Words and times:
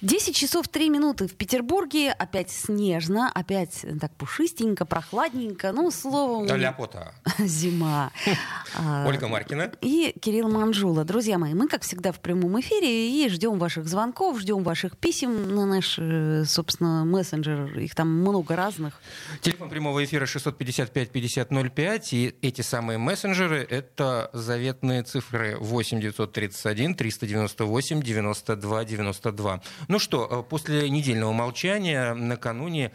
10 0.00 0.36
часов 0.36 0.68
3 0.68 0.90
минуты 0.90 1.26
в 1.26 1.34
Петербурге. 1.34 2.12
Опять 2.12 2.50
снежно, 2.50 3.30
опять 3.34 3.84
так 4.00 4.14
пушистенько, 4.14 4.84
прохладненько. 4.84 5.72
Ну, 5.72 5.90
словом... 5.90 6.46
Ляпота. 6.46 7.14
Зима. 7.38 8.12
А, 8.74 9.06
Ольга 9.08 9.28
Маркина. 9.28 9.72
И 9.80 10.14
Кирилл 10.20 10.48
Манжула. 10.50 11.02
Друзья 11.04 11.38
мои, 11.38 11.54
мы, 11.54 11.68
как 11.68 11.82
всегда, 11.82 12.12
в 12.12 12.20
прямом 12.20 12.60
эфире 12.60 13.10
и 13.10 13.28
ждем 13.28 13.58
ваших 13.58 13.88
звонков, 13.88 14.38
ждем 14.40 14.62
ваших 14.62 14.96
писем 14.98 15.54
на 15.54 15.64
наш, 15.64 15.98
э, 15.98 16.44
собственно, 16.44 17.04
мессенджер. 17.04 17.78
Их 17.78 17.94
там 17.94 18.08
много 18.08 18.54
разных. 18.54 19.00
Телефон 19.40 19.70
прямого 19.70 20.04
эфира 20.04 20.26
655-5005. 20.26 22.08
И 22.12 22.36
эти 22.42 22.60
самые 22.60 22.98
мессенджеры— 22.98 23.66
это 23.70 24.28
заветные 24.34 25.02
цифры 25.02 25.56
8 25.58 26.00
931 26.00 26.94
398 26.94 28.02
92 28.02 28.84
92. 28.84 29.62
Ну 29.88 29.98
что, 29.98 30.28
э, 30.30 30.48
после 30.48 30.88
недельного 30.90 31.32
молчания 31.32 32.12
накануне 32.14 32.92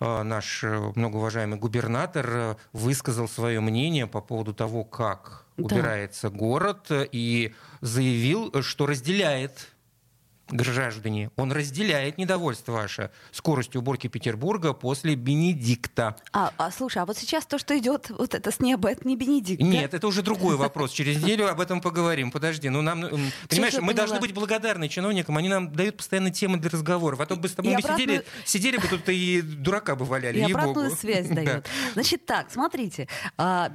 э, 0.00 0.22
наш 0.22 0.64
э, 0.64 0.92
многоуважаемый 0.96 1.58
губернатор 1.58 2.56
высказал 2.72 3.28
свое 3.28 3.60
мнение 3.60 4.06
по 4.06 4.20
поводу 4.22 4.54
того, 4.54 4.84
как 4.84 5.44
Да. 5.58 5.64
убирается 5.64 6.30
город, 6.30 6.86
и 6.90 7.54
заявил, 7.82 8.62
что 8.62 8.86
разделяет 8.86 9.68
граждане, 10.52 11.30
он 11.36 11.52
разделяет 11.52 12.18
недовольство 12.18 12.72
ваше 12.72 13.10
скоростью 13.32 13.80
уборки 13.80 14.06
Петербурга 14.08 14.72
после 14.72 15.14
Бенедикта. 15.14 16.16
А, 16.32 16.52
а 16.56 16.70
слушай, 16.70 16.98
а 16.98 17.06
вот 17.06 17.16
сейчас 17.18 17.46
то, 17.46 17.58
что 17.58 17.76
идет 17.78 18.10
вот 18.10 18.34
это 18.34 18.50
с 18.50 18.60
неба, 18.60 18.90
это 18.90 19.06
не 19.06 19.16
Бенедикт. 19.16 19.60
да? 19.62 19.66
Нет, 19.68 19.94
это 19.94 20.06
уже 20.06 20.22
другой 20.22 20.56
вопрос. 20.56 20.92
Через 20.92 21.22
неделю 21.22 21.48
об 21.48 21.60
этом 21.60 21.80
поговорим. 21.80 22.30
Подожди, 22.30 22.68
ну 22.68 22.82
нам, 22.82 23.02
понимаешь, 23.48 23.78
мы 23.80 23.94
должны 23.94 24.20
быть 24.20 24.32
благодарны 24.34 24.88
чиновникам. 24.88 25.36
Они 25.36 25.48
нам 25.48 25.72
дают 25.72 25.96
постоянно 25.96 26.30
темы 26.30 26.58
для 26.58 26.70
разговоров. 26.70 27.20
А 27.20 27.26
то 27.26 27.36
бы 27.36 27.48
с 27.48 27.52
тобой 27.52 27.74
мы 27.74 27.82
сидели, 27.82 28.24
сидели 28.44 28.76
бы 28.76 28.86
тут 28.88 29.08
и 29.08 29.40
дурака 29.42 29.94
бы 29.96 30.04
валяли. 30.04 30.38
И 30.40 30.42
обратную 30.42 30.90
связь 30.90 31.28
Да. 31.28 31.34
дает. 31.34 31.66
Значит 31.94 32.26
так, 32.26 32.50
смотрите. 32.50 33.08
а, 33.36 33.66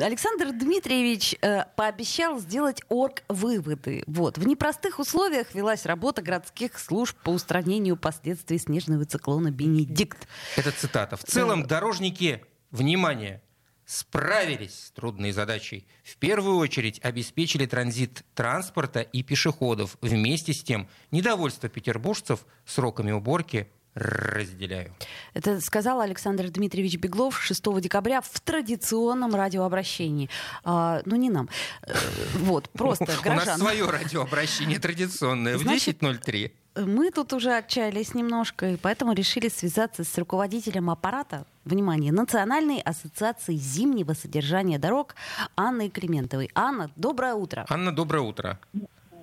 Александр 0.00 0.52
Дмитриевич 0.52 1.36
э, 1.42 1.64
пообещал 1.76 2.38
сделать 2.38 2.80
орг-выводы. 2.88 4.04
Вот. 4.06 4.38
В 4.38 4.46
непростых 4.46 4.98
условиях 4.98 5.54
велась 5.54 5.86
работа 5.86 6.22
городских 6.24 6.78
служб 6.78 7.16
по 7.22 7.30
устранению 7.30 7.96
последствий 7.96 8.58
снежного 8.58 9.04
циклона 9.04 9.52
«Бенедикт». 9.52 10.26
Это 10.56 10.72
цитата. 10.72 11.16
В 11.16 11.22
целом, 11.22 11.66
дорожники, 11.66 12.44
внимание, 12.72 13.42
справились 13.86 14.86
с 14.86 14.90
трудной 14.90 15.32
задачей. 15.32 15.86
В 16.02 16.16
первую 16.16 16.56
очередь 16.56 16.98
обеспечили 17.04 17.66
транзит 17.66 18.24
транспорта 18.34 19.00
и 19.00 19.22
пешеходов. 19.22 19.96
Вместе 20.00 20.52
с 20.52 20.62
тем, 20.62 20.88
недовольство 21.10 21.68
петербуржцев 21.68 22.46
сроками 22.64 23.12
уборки 23.12 23.68
разделяю. 23.94 24.92
Это 25.34 25.60
сказал 25.60 26.00
Александр 26.00 26.48
Дмитриевич 26.50 26.96
Беглов 26.96 27.40
6 27.42 27.80
декабря 27.80 28.20
в 28.20 28.40
традиционном 28.40 29.34
радиообращении. 29.34 30.28
А, 30.64 31.02
ну, 31.04 31.16
не 31.16 31.30
нам. 31.30 31.48
Э, 31.82 31.94
Вот, 32.40 32.68
просто 32.70 33.04
У 33.24 33.28
нас 33.28 33.58
свое 33.58 33.88
радиообращение 33.88 34.78
традиционное 34.78 35.56
в 35.56 35.62
Значит, 35.62 36.02
10.03. 36.02 36.52
Мы 36.76 37.12
тут 37.12 37.32
уже 37.32 37.52
отчаялись 37.52 38.14
немножко, 38.14 38.70
и 38.70 38.76
поэтому 38.76 39.12
решили 39.12 39.48
связаться 39.48 40.02
с 40.02 40.18
руководителем 40.18 40.90
аппарата, 40.90 41.46
внимание, 41.64 42.10
Национальной 42.10 42.80
ассоциации 42.80 43.54
зимнего 43.54 44.12
содержания 44.14 44.78
дорог 44.80 45.14
Анной 45.54 45.88
Климентовой. 45.88 46.50
Анна, 46.54 46.90
доброе 46.96 47.34
утро. 47.34 47.64
Анна, 47.68 47.92
доброе 47.92 48.22
утро. 48.22 48.58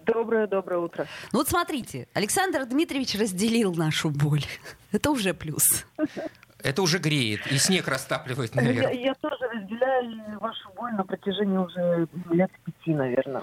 Доброе, 0.05 0.47
доброе 0.47 0.79
утро. 0.79 1.07
Ну 1.31 1.39
вот 1.39 1.47
смотрите, 1.49 2.07
Александр 2.13 2.65
Дмитриевич 2.65 3.15
разделил 3.15 3.73
нашу 3.75 4.09
боль. 4.09 4.43
Это 4.91 5.11
уже 5.11 5.33
плюс. 5.33 5.85
Это 6.63 6.81
уже 6.83 6.99
греет, 6.99 7.47
и 7.51 7.57
снег 7.57 7.87
растапливает, 7.87 8.55
Я, 8.55 8.61
наверное. 8.61 8.93
я 8.93 9.13
тоже 9.15 9.47
разделяю 9.51 10.39
вашу 10.39 10.69
боль 10.75 10.91
на 10.93 11.03
протяжении 11.03 11.57
уже 11.57 12.07
лет 12.29 12.51
пяти, 12.63 12.93
наверное. 12.93 13.41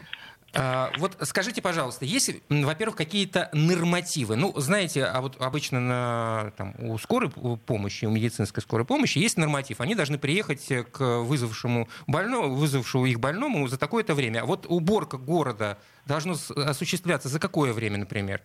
А, 0.54 0.91
вот 0.98 1.16
скажите, 1.22 1.60
пожалуйста, 1.60 2.04
есть, 2.04 2.31
во-первых, 2.48 2.97
какие-то 2.97 3.50
нормативы? 3.53 4.36
Ну, 4.36 4.59
знаете, 4.59 5.04
а 5.04 5.20
вот 5.20 5.41
обычно 5.41 5.81
на, 5.81 6.53
там, 6.56 6.75
у 6.78 6.98
скорой 6.98 7.31
помощи, 7.31 8.06
у 8.06 8.10
медицинской 8.10 8.62
скорой 8.62 8.87
помощи 8.87 9.19
есть 9.19 9.37
норматив. 9.37 9.81
Они 9.81 9.94
должны 9.94 10.19
приехать 10.19 10.66
к 10.91 11.20
вызвавшему, 11.20 11.88
больному, 12.06 12.54
вызвавшему 12.54 13.06
их 13.06 13.20
больному 13.20 13.69
за 13.69 13.76
такое-то 13.76 14.14
время. 14.14 14.41
А 14.41 14.47
вот 14.47 14.66
уборка 14.69 15.19
города 15.19 15.78
должна 16.06 16.34
осуществляться 16.56 17.28
за 17.28 17.38
какое 17.38 17.72
время, 17.72 17.98
например? 17.98 18.41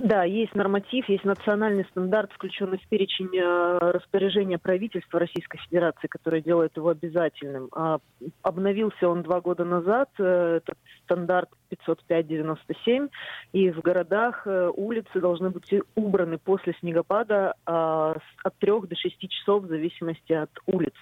Да, 0.00 0.24
есть 0.24 0.54
норматив, 0.54 1.06
есть 1.10 1.24
национальный 1.24 1.84
стандарт, 1.90 2.32
включенный 2.32 2.78
в 2.78 2.88
перечень 2.88 3.36
э, 3.36 3.78
распоряжения 3.92 4.56
правительства 4.56 5.20
Российской 5.20 5.58
Федерации, 5.58 6.06
которое 6.06 6.40
делает 6.40 6.74
его 6.74 6.88
обязательным. 6.88 7.68
А, 7.72 7.98
обновился 8.40 9.10
он 9.10 9.22
два 9.22 9.42
года 9.42 9.66
назад, 9.66 10.08
э, 10.18 10.60
этот 10.62 10.78
стандарт 11.04 11.50
505-97, 11.70 13.10
и 13.52 13.70
в 13.70 13.80
городах 13.80 14.46
э, 14.46 14.70
улицы 14.74 15.20
должны 15.20 15.50
быть 15.50 15.70
убраны 15.94 16.38
после 16.38 16.74
снегопада 16.80 17.52
а, 17.66 18.16
от 18.42 18.58
3 18.58 18.72
до 18.88 18.96
6 18.96 19.28
часов 19.28 19.64
в 19.64 19.68
зависимости 19.68 20.32
от 20.32 20.50
улиц. 20.64 20.94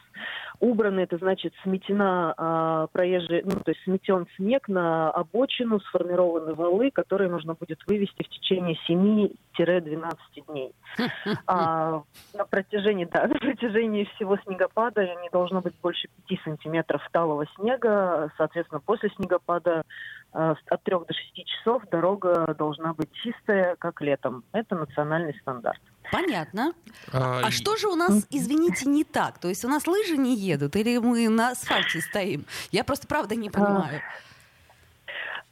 Убраны, 0.61 1.01
это 1.01 1.19
значит 1.19 1.55
сметена 1.63 2.35
а, 2.37 2.87
проезжая, 2.89 3.43
ну, 3.45 3.61
то 3.61 3.71
есть 3.71 3.83
сметен 3.85 4.27
снег 4.37 4.67
на 4.69 5.11
обочину, 5.11 5.79
сформированы 5.81 6.55
валы, 6.55 6.91
которые 6.91 7.31
нужно 7.31 7.55
будет 7.55 7.79
вывести 7.87 8.25
в 8.25 8.29
течение 8.29 8.77
7-12 8.89 10.17
дней. 10.49 10.73
А, 11.47 12.03
на 12.35 12.45
протяжении, 12.45 13.05
да, 13.05 13.27
на 13.29 13.37
протяжении 13.37 14.05
всего 14.17 14.37
снегопада 14.39 15.03
не 15.23 15.31
должно 15.31 15.61
быть 15.61 15.75
больше 15.81 16.09
5 16.29 16.41
сантиметров 16.43 17.03
талого 17.13 17.47
снега. 17.57 18.33
Соответственно, 18.37 18.81
после 18.81 19.11
снегопада 19.11 19.85
а, 20.33 20.57
от 20.67 20.83
3 20.83 20.95
до 21.07 21.15
6 21.15 21.47
часов 21.47 21.83
дорога 21.91 22.55
должна 22.59 22.95
быть 22.95 23.13
чистая, 23.13 23.77
как 23.77 24.01
летом. 24.01 24.43
Это 24.53 24.75
национальный 24.75 25.35
стандарт. 25.41 25.81
Понятно. 26.11 26.73
А, 27.13 27.43
А 27.45 27.51
что 27.51 27.77
же 27.77 27.89
у 27.89 27.95
нас, 27.95 28.27
извините, 28.31 28.89
не 28.89 29.05
так? 29.05 29.39
То 29.39 29.49
есть 29.49 29.65
у 29.65 29.69
нас 29.69 29.87
лыжи 29.87 30.17
не 30.17 30.35
едут 30.37 30.77
или 30.77 30.99
мы 30.99 31.29
на 31.29 31.51
асфальте 31.51 32.01
стоим? 32.01 32.45
Я 32.71 32.85
просто 32.85 33.07
правда 33.07 33.35
не 33.35 33.51
понимаю. 33.51 34.01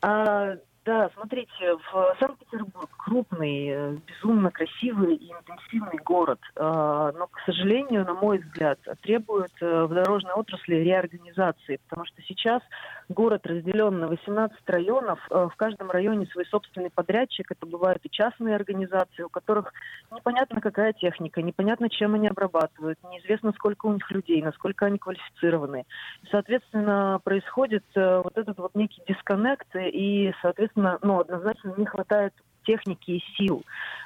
А, 0.02 0.56
да, 0.86 1.10
смотрите, 1.14 1.76
в 1.92 2.16
Санкт-Петербург 2.20 2.88
крупный, 2.96 3.68
э, 3.68 3.96
безумно 4.06 4.52
красивый 4.52 5.16
и 5.16 5.32
интенсивный 5.32 5.98
город, 6.04 6.38
А, 6.54 7.10
но, 7.12 7.26
к 7.26 7.40
сожалению, 7.44 8.04
на 8.04 8.14
мой 8.14 8.38
взгляд, 8.38 8.78
требует 9.02 9.50
э, 9.60 9.84
в 9.84 9.92
дорожной 9.92 10.32
отрасли 10.34 10.76
реорганизации, 10.76 11.80
потому 11.88 12.06
что 12.06 12.22
сейчас 12.22 12.62
город 13.08 13.46
разделен 13.46 13.98
на 13.98 14.06
18 14.06 14.56
районов, 14.68 15.18
э, 15.30 15.48
в 15.52 15.56
каждом 15.56 15.90
районе 15.90 16.26
свой 16.26 16.46
собственный 16.46 16.90
подрядчик, 16.90 17.50
это 17.50 17.66
бывают 17.66 18.04
и 18.04 18.10
частные 18.10 18.54
организации, 18.54 19.24
у 19.24 19.28
которых 19.28 19.72
непонятно 20.12 20.60
какая 20.60 20.92
техника, 20.92 21.42
непонятно 21.42 21.90
чем 21.90 22.14
они 22.14 22.28
обрабатывают, 22.28 22.98
неизвестно 23.10 23.52
сколько 23.52 23.86
у 23.86 23.92
них 23.92 24.08
людей, 24.12 24.40
насколько 24.40 24.86
они 24.86 24.98
квалифицированы. 24.98 25.84
Соответственно, 26.30 27.20
происходит 27.24 27.84
вот 27.94 28.38
этот 28.38 28.58
вот 28.58 28.74
некий 28.74 29.02
дисконнект, 29.08 29.68
и, 29.74 30.32
соответственно, 30.42 30.75
ну, 30.76 31.20
однозначно 31.20 31.74
не 31.76 31.86
хватает 31.86 32.32
техники 32.64 33.12
и 33.12 33.24
сил. 33.36 33.62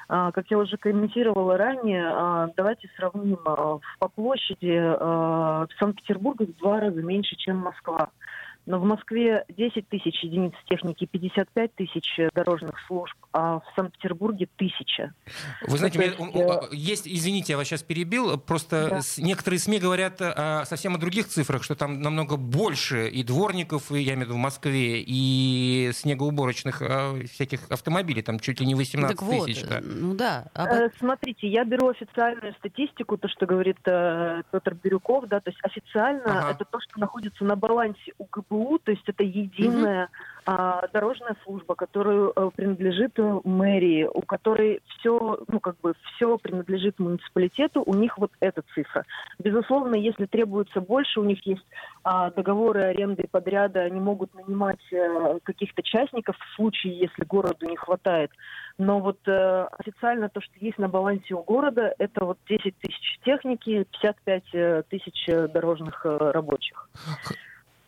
А, 0.09 0.33
Как 0.33 0.51
я 0.51 0.59
уже 0.59 0.77
комментировала 0.77 1.57
ранее, 1.57 2.07
а, 2.07 2.49
давайте 2.57 2.89
сравним. 2.97 3.39
а, 3.45 3.79
По 3.99 4.09
площади 4.09 4.79
а, 4.79 5.67
Санкт-Петербург 5.79 6.41
в 6.41 6.57
два 6.59 6.81
раза 6.81 7.03
меньше, 7.03 7.37
чем 7.37 7.57
Москва. 7.59 8.11
Но 8.67 8.79
в 8.79 8.85
Москве 8.85 9.45
10 9.49 9.89
тысяч 9.89 10.23
единиц 10.23 10.53
техники, 10.69 11.07
55 11.07 11.75
тысяч 11.75 12.19
дорожных 12.35 12.75
служб, 12.87 13.15
а 13.33 13.61
в 13.61 13.65
Санкт-Петербурге 13.75 14.49
тысяча. 14.57 15.13
Вы 15.67 15.79
знаете, 15.79 15.99
Ну, 15.99 16.25
у 16.25 16.27
меня- 16.27 16.33
то 16.33 16.39
есть, 16.61 16.73
у- 16.73 16.75
э, 16.75 16.77
есть, 16.77 17.09
извините, 17.09 17.53
я 17.55 17.57
вас 17.57 17.67
сейчас 17.67 17.83
перебил, 17.83 18.39
просто 18.39 18.89
Да. 18.91 19.01
некоторые 19.19 19.59
СМИ 19.59 19.79
говорят 19.81 20.21
о 20.21 20.65
совсем 20.67 20.95
о 20.95 20.99
других 20.99 21.27
цифрах, 21.29 21.63
что 21.65 21.75
там 21.75 22.01
намного 22.01 22.37
больше 22.37 23.09
и 23.09 23.23
дворников, 23.25 23.91
и, 23.93 24.01
я 24.03 24.15
имею 24.15 24.27
в 24.27 24.29
виду 24.31 24.35
в 24.35 24.43
Москве, 24.43 25.03
и 25.05 25.91
снегоуборочных 25.95 26.83
э, 26.83 27.25
всяких 27.33 27.61
автомобилей, 27.71 28.23
там 28.23 28.39
чуть 28.39 28.61
ли 28.61 28.67
не 28.67 28.75
18 28.75 29.17
так 29.19 29.27
вот, 29.27 29.47
тысяч. 29.47 29.65
да. 29.67 29.81
ну 29.83 30.15
да. 30.15 30.47
об 30.55 30.69
Э, 30.71 30.91
Смотрите, 30.99 31.49
я 31.49 31.65
беру 31.65 31.89
официальную 31.89 32.55
статистику, 32.55 33.17
то, 33.17 33.29
что 33.29 33.47
говорит 33.47 33.79
э, 33.87 34.43
Петр 34.53 34.75
Бирюков, 34.75 35.27
да, 35.29 35.41
то 35.41 35.51
есть 35.51 35.59
официально 35.63 36.41
Ага. 36.41 36.51
это 36.53 36.65
то, 36.65 36.79
что 36.81 37.01
находится 37.01 37.45
на 37.45 37.57
балансе 37.57 38.13
у 38.19 38.27
ГБУ, 38.51 38.79
то 38.81 38.91
есть 38.91 39.09
это 39.09 39.23
единая 39.23 40.09
а, 40.47 40.87
дорожная 40.93 41.37
служба, 41.45 41.75
которая 41.75 42.33
э, 42.35 42.51
принадлежит 42.57 43.19
э, 43.19 43.41
мэрии, 43.45 44.09
у 44.13 44.23
которой 44.23 44.81
все, 44.87 45.39
ну, 45.47 45.61
как 45.61 45.79
бы, 45.81 45.95
все 46.03 46.39
принадлежит 46.39 46.99
муниципалитету, 46.99 47.83
у 47.85 47.95
них 47.95 48.19
вот 48.19 48.33
эта 48.41 48.63
цифра. 48.75 49.05
Безусловно, 49.39 49.95
если 49.95 50.27
требуется 50.27 50.81
больше, 50.81 51.21
у 51.21 51.25
них 51.25 51.45
есть 51.47 51.65
а, 52.03 52.31
договоры 52.31 52.83
аренды 52.83 53.29
подряда, 53.31 53.83
они 53.83 54.01
могут 54.01 54.35
нанимать 54.35 54.81
а, 54.93 55.39
каких-то 55.43 55.83
частников 55.83 56.37
в 56.37 56.57
случае, 56.57 56.99
если 56.99 57.25
городу 57.25 57.67
не 57.67 57.77
хватает. 57.77 58.31
Но 58.79 58.99
вот 59.01 59.19
а, 59.29 59.69
официально 59.79 60.29
то, 60.29 60.41
что 60.41 60.55
есть 60.59 60.79
на 60.79 60.89
балансе 60.89 61.35
у 61.35 61.43
города, 61.43 61.95
это 61.99 62.25
вот 62.25 62.39
10 62.49 62.75
тысяч 62.79 63.21
техники, 63.25 63.87
55 64.03 64.89
тысяч 64.89 65.27
дорожных 65.53 66.05
рабочих. 66.05 66.89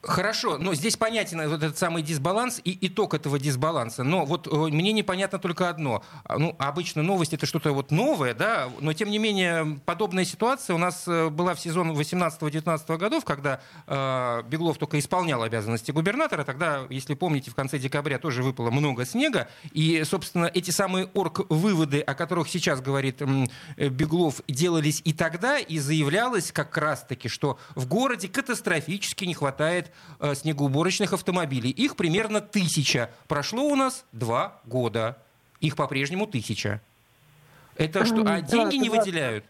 Хорошо, 0.02 0.58
но 0.58 0.75
здесь 0.75 0.96
понятен 0.96 1.49
вот 1.49 1.62
этот 1.62 1.78
самый 1.78 2.02
дисбаланс 2.02 2.60
и 2.64 2.76
итог 2.88 3.14
этого 3.14 3.38
дисбаланса. 3.38 4.02
Но 4.02 4.25
вот 4.25 4.49
э, 4.49 4.50
мне 4.50 4.90
непонятно 4.90 5.38
только 5.38 5.69
одно. 5.69 6.02
А, 6.25 6.38
ну, 6.38 6.56
обычно 6.58 7.04
новость 7.04 7.34
это 7.34 7.46
что-то 7.46 7.70
вот 7.70 7.93
новое, 7.93 8.34
да, 8.34 8.69
но 8.81 8.93
тем 8.94 9.10
не 9.10 9.19
менее 9.20 9.78
подобная 9.87 10.25
ситуация 10.25 10.75
у 10.75 10.78
нас 10.78 11.04
э, 11.06 11.28
была 11.28 11.54
в 11.54 11.60
сезон 11.60 11.93
18-19 11.93 12.99
годов, 12.99 13.25
когда 13.25 13.60
э, 13.87 14.43
Беглов 14.49 14.76
только 14.76 14.99
исполнял 14.99 15.44
обязанности 15.44 15.93
губернатора. 15.93 16.43
Тогда, 16.43 16.81
если 16.90 17.14
помните, 17.14 17.52
в 17.52 17.55
конце 17.55 17.78
декабря 17.78 18.19
тоже 18.19 18.43
выпало 18.43 18.72
много 18.72 19.05
снега. 19.05 19.46
И, 19.70 20.02
собственно, 20.02 20.46
эти 20.46 20.72
самые 20.72 21.10
орг-выводы, 21.14 22.00
о 22.00 22.14
которых 22.14 22.48
сейчас 22.48 22.81
говорит 22.81 23.22
э, 23.22 23.88
Беглов, 23.88 24.40
делались 24.48 25.00
и 25.05 25.12
тогда, 25.12 25.60
и 25.60 25.78
заявлялось 25.78 26.50
как 26.50 26.76
раз-таки, 26.76 27.28
что 27.28 27.56
в 27.76 27.87
городе 27.87 28.26
катастрофически 28.26 29.26
не 29.26 29.34
хватает 29.34 29.92
снегоуборочных 30.35 31.12
автомобилей. 31.12 31.71
Их 31.71 31.97
примерно 31.97 32.41
тысяча. 32.41 33.11
Прошло 33.29 33.65
у 33.65 33.77
нас 33.77 34.05
два 34.12 34.61
года. 34.65 35.19
Их 35.61 35.77
по-прежнему 35.77 36.27
тысяча. 36.27 36.81
Это 37.77 38.05
что, 38.05 38.23
а 38.27 38.41
деньги 38.41 38.77
не 38.77 38.89
выделяют? 38.89 39.44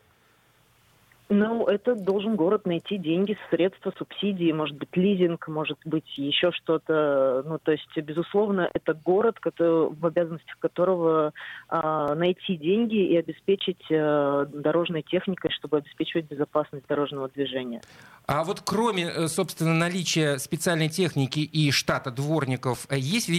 Ну, 1.33 1.67
это 1.67 1.95
должен 1.95 2.37
город 2.37 2.67
найти 2.67 2.99
деньги, 2.99 3.39
средства, 3.49 3.93
субсидии, 3.97 4.53
может 4.53 4.77
быть, 4.77 4.95
лизинг, 4.95 5.49
может 5.49 5.79
быть, 5.85 6.07
еще 6.19 6.53
что-то. 6.53 7.43
Ну, 7.47 7.59
то 7.59 7.73
есть, 7.73 7.97
безусловно, 7.97 8.69
это 8.75 8.93
город, 8.93 9.41
который, 9.41 9.91
в 9.91 10.07
обязанностях 10.07 10.59
которого 10.59 11.33
а, 11.69 12.15
найти 12.15 12.57
деньги 12.57 12.97
и 12.97 13.17
обеспечить 13.17 13.83
а, 13.91 14.45
дорожной 14.45 15.03
техникой, 15.03 15.51
чтобы 15.53 15.79
обеспечивать 15.79 16.27
безопасность 16.27 16.87
дорожного 16.87 17.31
движения. 17.31 17.81
А 18.27 18.45
вот 18.45 18.61
кроме, 18.61 19.05
э, 19.05 19.29
собственно, 19.29 19.75
наличия 19.75 20.39
специальной 20.39 20.89
техники 20.89 21.41
и 21.41 21.71
штата 21.71 22.11
дворников, 22.11 22.87
э, 22.91 22.99
есть 22.99 23.31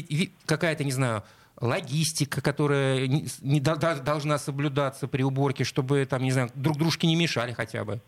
какая-то, 0.45 0.84
не 0.84 0.92
знаю, 0.92 1.24
логистика, 1.60 2.42
которая 2.42 3.08
не, 3.08 3.60
должна 3.60 4.38
соблюдаться 4.38 5.08
при 5.08 5.24
уборке, 5.24 5.64
чтобы 5.64 6.06
там, 6.06 6.24
не 6.24 6.32
знаю, 6.32 6.50
друг 6.56 6.78
дружке 6.78 7.08
не 7.08 7.16
мешали 7.16 7.52
хотя 7.52 7.84
бы? 7.86 8.00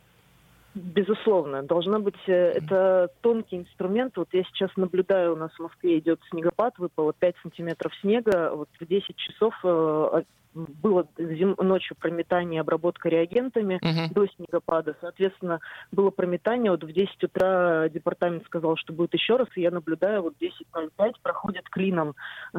Безусловно, 0.76 1.64
должна 1.64 2.00
быть 2.00 2.20
э, 2.28 2.34
это 2.34 3.10
тонкий 3.22 3.60
инструмент. 3.60 4.18
Вот 4.18 4.28
я 4.34 4.44
сейчас 4.44 4.70
наблюдаю, 4.76 5.34
у 5.34 5.38
нас 5.38 5.52
в 5.54 5.60
Москве 5.62 6.00
идет 6.00 6.20
снегопад, 6.30 6.78
выпало 6.78 7.14
5 7.14 7.36
сантиметров 7.44 7.94
снега. 8.02 8.52
Вот 8.54 8.68
в 8.78 8.86
10 8.86 9.16
часов 9.16 9.54
э, 9.64 10.24
было 10.56 11.07
зим... 11.18 11.56
ночью 11.57 11.96
прометание, 11.98 12.62
обработка 12.62 13.10
реагентами 13.10 13.80
uh-huh. 13.84 14.13
до 14.13 14.28
снегопада. 14.28 14.96
Соответственно, 15.02 15.60
было 15.92 16.10
прометание. 16.10 16.72
Вот 16.72 16.84
в 16.84 16.92
10 16.92 17.24
утра 17.24 17.90
департамент 17.90 18.46
сказал, 18.46 18.78
что 18.78 18.94
будет 18.94 19.13
еще 19.13 19.36
раз. 19.36 19.48
И 19.56 19.62
я 19.62 19.72
наблюдаю, 19.72 20.24
вот 20.24 20.36
10.05 20.40 21.13
проходят 21.22 21.69
клином, 21.69 22.16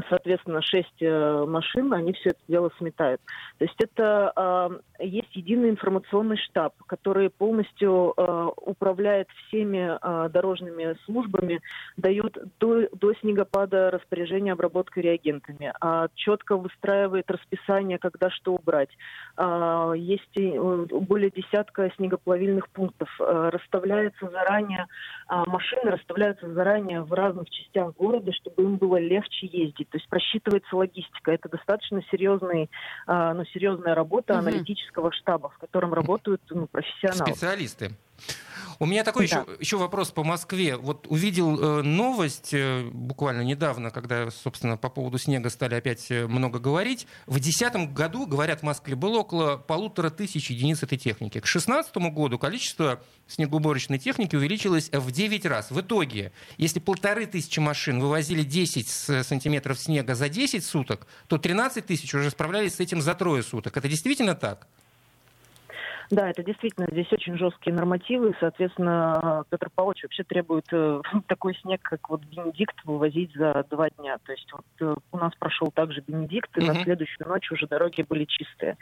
соответственно, 0.09 0.61
6 0.63 0.87
э, 1.01 1.45
машин, 1.47 1.93
они 1.95 2.13
все 2.13 2.31
это 2.31 2.41
дело 2.49 2.71
сметают. 2.79 3.21
То 3.59 3.65
есть 3.65 3.81
это 3.83 4.33
э, 5.01 5.05
есть 5.05 5.35
единый 5.35 5.71
информационный 5.71 6.37
штаб, 6.37 6.75
который 6.87 7.31
полностью 7.31 8.13
э, 8.17 8.49
управляет 8.57 9.29
всеми 9.47 9.99
э, 10.01 10.29
дорожными 10.29 10.97
службами, 11.05 11.61
дает 11.97 12.37
до, 12.61 12.89
до 12.93 13.15
снегопада 13.21 13.91
распоряжение 13.91 14.53
обработкой 14.53 15.03
реагентами, 15.05 15.73
э, 15.81 16.09
четко 16.15 16.57
выстраивает 16.57 17.31
расписание 17.31 17.86
расписание, 17.87 17.99
когда 17.99 18.31
что 18.31 18.55
убрать. 18.55 18.91
А, 19.37 19.93
есть 19.93 20.37
э, 20.37 20.87
более 21.01 21.31
десятка 21.31 21.91
снегоплавильных 21.97 22.69
пунктов. 22.71 23.09
А, 23.21 23.51
расставляются 23.51 24.29
заранее, 24.31 24.87
а, 25.29 25.45
машины 25.47 25.91
расставляются 25.91 26.53
заранее 26.53 27.03
в 27.03 27.13
разных 27.13 27.49
частях 27.51 27.95
города, 27.97 28.33
чтобы 28.33 28.63
им 28.63 28.77
было 28.77 28.99
легче 28.99 29.47
ездить. 29.47 29.89
То 29.91 29.99
есть 29.99 30.09
просчитывается 30.09 30.77
логистика. 30.77 31.33
Это 31.33 31.49
достаточно 31.49 32.03
серьезный, 32.11 32.71
ну, 33.07 33.45
серьезная 33.53 33.95
работа 33.95 34.35
угу. 34.35 34.41
аналитического 34.41 35.13
штаба, 35.13 35.49
в 35.51 35.59
котором 35.59 35.95
работают 35.95 36.43
ну, 36.51 36.67
профессионалы. 36.67 37.33
Специалисты. 37.33 37.91
У 38.79 38.87
меня 38.87 39.05
такой 39.05 39.29
да. 39.29 39.41
еще, 39.41 39.47
еще 39.61 39.77
вопрос 39.77 40.11
по 40.11 40.25
Москве. 40.25 40.77
Вот 40.77 41.07
увидел 41.09 41.59
э, 41.59 41.83
новость 41.83 42.53
э, 42.53 42.89
буквально 42.93 43.43
недавно, 43.43 43.91
когда, 43.91 44.31
собственно, 44.31 44.77
по 44.77 44.91
поводу 44.91 45.19
снега 45.19 45.51
стали 45.51 45.75
опять 45.75 46.11
э, 46.11 46.27
много 46.27 46.59
говорить. 46.59 47.07
В 47.27 47.41
2010 47.41 47.95
году, 47.95 48.27
говорят, 48.27 48.61
в 48.61 48.63
Москве 48.65 48.95
было 48.95 49.21
около 49.21 49.57
полутора 49.57 50.11
тысяч 50.11 50.51
единиц 50.51 50.83
этой 50.83 50.99
техники. 50.99 51.39
К 51.39 51.45
2016 51.45 51.97
году 52.13 52.39
количество 52.39 53.03
снегоуборочной 53.27 53.99
техники 53.99 54.37
увеличилось 54.37 54.91
в 54.93 55.11
9 55.11 55.47
раз. 55.47 55.71
В 55.71 55.81
итоге, 55.81 56.33
если 56.59 56.79
полторы 56.81 57.27
тысячи 57.27 57.61
машин 57.61 58.01
вывозили 58.01 58.43
10 58.43 58.89
сантиметров 59.27 59.79
снега 59.79 60.15
за 60.15 60.29
10 60.29 60.65
суток, 60.65 61.07
то 61.29 61.39
13 61.39 61.85
тысяч 61.85 62.15
уже 62.15 62.31
справлялись 62.31 62.75
с 62.75 62.81
этим 62.81 63.01
за 63.01 63.15
трое 63.15 63.43
суток. 63.43 63.77
Это 63.77 63.89
действительно 63.89 64.35
так? 64.35 64.69
Да, 66.11 66.31
это 66.31 66.43
действительно 66.43 66.87
здесь 66.91 67.13
очень 67.13 67.37
жесткие 67.37 67.75
нормативы. 67.75 68.35
Соответственно, 68.39 69.45
Петр 69.51 69.71
Павлович 69.75 70.05
вообще 70.05 70.25
требует 70.25 70.67
э, 70.73 71.01
такой 71.27 71.57
снег, 71.57 71.81
как 71.83 72.09
вот 72.09 72.23
Бенедикт, 72.25 72.77
вывозить 72.85 73.35
за 73.35 73.65
два 73.71 73.91
дня. 73.91 74.19
То 74.25 74.33
есть 74.33 74.51
вот 74.53 74.65
э, 74.81 74.95
у 75.13 75.19
нас 75.19 75.33
прошел 75.39 75.71
также 75.73 76.03
Бенедикт, 76.07 76.57
и 76.57 76.61
uh-huh. 76.61 76.67
на 76.69 76.75
следующую 76.83 77.29
ночь 77.29 77.51
уже 77.51 77.67
дороги 77.67 78.03
были 78.09 78.25
чистые. 78.25 78.77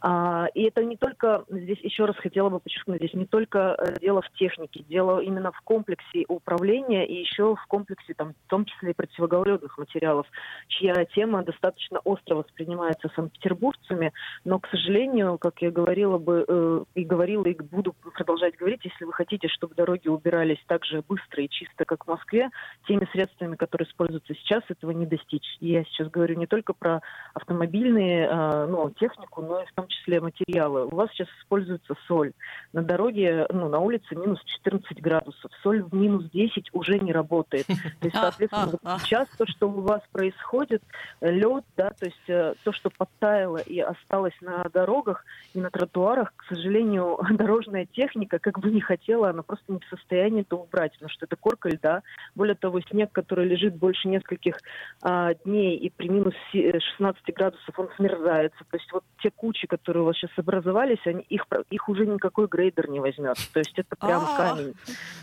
А, 0.00 0.46
и 0.54 0.62
это 0.62 0.84
не 0.84 0.96
только, 0.96 1.44
здесь 1.48 1.80
еще 1.80 2.04
раз 2.04 2.16
хотела 2.16 2.50
бы 2.50 2.60
подчеркнуть, 2.60 2.98
здесь 2.98 3.14
не 3.14 3.26
только 3.26 3.74
э, 3.76 3.94
дело 4.00 4.22
в 4.22 4.30
технике, 4.38 4.84
дело 4.88 5.18
именно 5.20 5.50
в 5.50 5.60
комплексе 5.62 6.24
управления 6.28 7.04
и 7.04 7.20
еще 7.20 7.56
в 7.56 7.66
комплексе, 7.66 8.14
там, 8.14 8.34
в 8.46 8.48
том 8.48 8.64
числе 8.64 8.92
и 8.92 8.94
противогололедных 8.94 9.76
материалов, 9.76 10.26
чья 10.68 11.04
тема 11.06 11.42
достаточно 11.42 11.98
остро 12.00 12.36
воспринимается 12.36 13.10
санкт-петербургцами, 13.16 14.12
но, 14.44 14.60
к 14.60 14.68
сожалению, 14.68 15.36
как 15.36 15.60
я 15.62 15.72
говорила 15.72 16.18
бы, 16.18 16.44
э, 16.46 16.84
и 16.94 17.04
говорила, 17.04 17.44
и 17.44 17.56
буду 17.60 17.92
продолжать 17.92 18.56
говорить, 18.56 18.84
если 18.84 19.04
вы 19.04 19.12
хотите, 19.12 19.48
чтобы 19.48 19.74
дороги 19.74 20.06
убирались 20.06 20.62
так 20.68 20.84
же 20.84 21.02
быстро 21.08 21.42
и 21.42 21.48
чисто, 21.48 21.84
как 21.84 22.04
в 22.04 22.08
Москве, 22.08 22.50
теми 22.86 23.08
средствами, 23.10 23.56
которые 23.56 23.88
используются 23.88 24.34
сейчас, 24.34 24.62
этого 24.68 24.92
не 24.92 25.06
достичь. 25.06 25.56
И 25.58 25.72
я 25.72 25.82
сейчас 25.84 26.08
говорю 26.08 26.36
не 26.36 26.46
только 26.46 26.72
про 26.72 27.00
автомобильные, 27.34 28.28
э, 28.28 28.66
ну, 28.66 28.90
технику, 28.90 29.42
но 29.42 29.62
и 29.62 29.66
в 29.66 29.72
том 29.72 29.87
числе 29.88 30.20
материалы. 30.20 30.86
У 30.86 30.94
вас 30.94 31.10
сейчас 31.12 31.28
используется 31.40 31.94
соль. 32.06 32.32
На 32.72 32.82
дороге, 32.82 33.46
ну, 33.50 33.68
на 33.68 33.78
улице 33.78 34.14
минус 34.14 34.40
14 34.44 35.00
градусов. 35.00 35.50
Соль 35.62 35.82
в 35.82 35.94
минус 35.94 36.24
10 36.30 36.70
уже 36.72 36.98
не 36.98 37.12
работает. 37.12 37.66
То 37.66 37.74
есть, 38.02 38.16
соответственно, 38.20 38.78
вот 38.82 39.00
сейчас 39.02 39.28
то, 39.36 39.46
что 39.46 39.68
у 39.68 39.80
вас 39.80 40.02
происходит, 40.12 40.82
лед, 41.20 41.64
да, 41.76 41.90
то 41.90 42.06
есть 42.06 42.28
э, 42.28 42.54
то, 42.62 42.72
что 42.72 42.90
подтаяло 42.90 43.58
и 43.58 43.80
осталось 43.80 44.34
на 44.40 44.64
дорогах 44.72 45.24
и 45.54 45.60
на 45.60 45.70
тротуарах, 45.70 46.32
к 46.36 46.44
сожалению, 46.44 47.18
дорожная 47.30 47.86
техника, 47.86 48.38
как 48.38 48.58
бы 48.58 48.70
не 48.70 48.80
хотела, 48.80 49.30
она 49.30 49.42
просто 49.42 49.72
не 49.72 49.78
в 49.78 49.84
состоянии 49.86 50.42
это 50.42 50.56
убрать, 50.56 50.92
потому 50.92 51.10
что 51.10 51.26
это 51.26 51.36
корка 51.36 51.68
льда. 51.68 52.02
Более 52.34 52.54
того, 52.54 52.80
снег, 52.80 53.10
который 53.12 53.46
лежит 53.46 53.76
больше 53.76 54.08
нескольких 54.08 54.58
а, 55.02 55.34
дней 55.34 55.76
и 55.76 55.90
при 55.90 56.08
минус 56.08 56.34
16 56.52 57.34
градусов, 57.34 57.78
он 57.78 57.88
смерзается. 57.96 58.58
То 58.70 58.76
есть 58.76 58.92
вот 58.92 59.04
те 59.20 59.30
кучи, 59.30 59.66
которые 59.78 60.02
у 60.02 60.06
вас 60.06 60.16
сейчас 60.16 60.30
образовались, 60.36 60.98
они, 61.06 61.22
их, 61.22 61.46
их 61.70 61.88
уже 61.88 62.06
никакой 62.06 62.46
грейдер 62.46 62.88
не 62.90 63.00
возьмет. 63.00 63.36
То 63.52 63.60
есть 63.60 63.72
это 63.76 63.96
прям 63.96 64.22
а. 64.26 64.36
камень. 64.36 64.74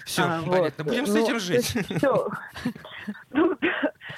Все, 0.06 0.24
а, 0.24 0.42
понятно. 0.46 0.84
Будем 0.84 1.06
с 1.06 1.14
ну, 1.14 1.24
этим 1.24 1.40
жить. 1.40 1.66
Все. 1.66 2.30
Ну, 3.32 3.56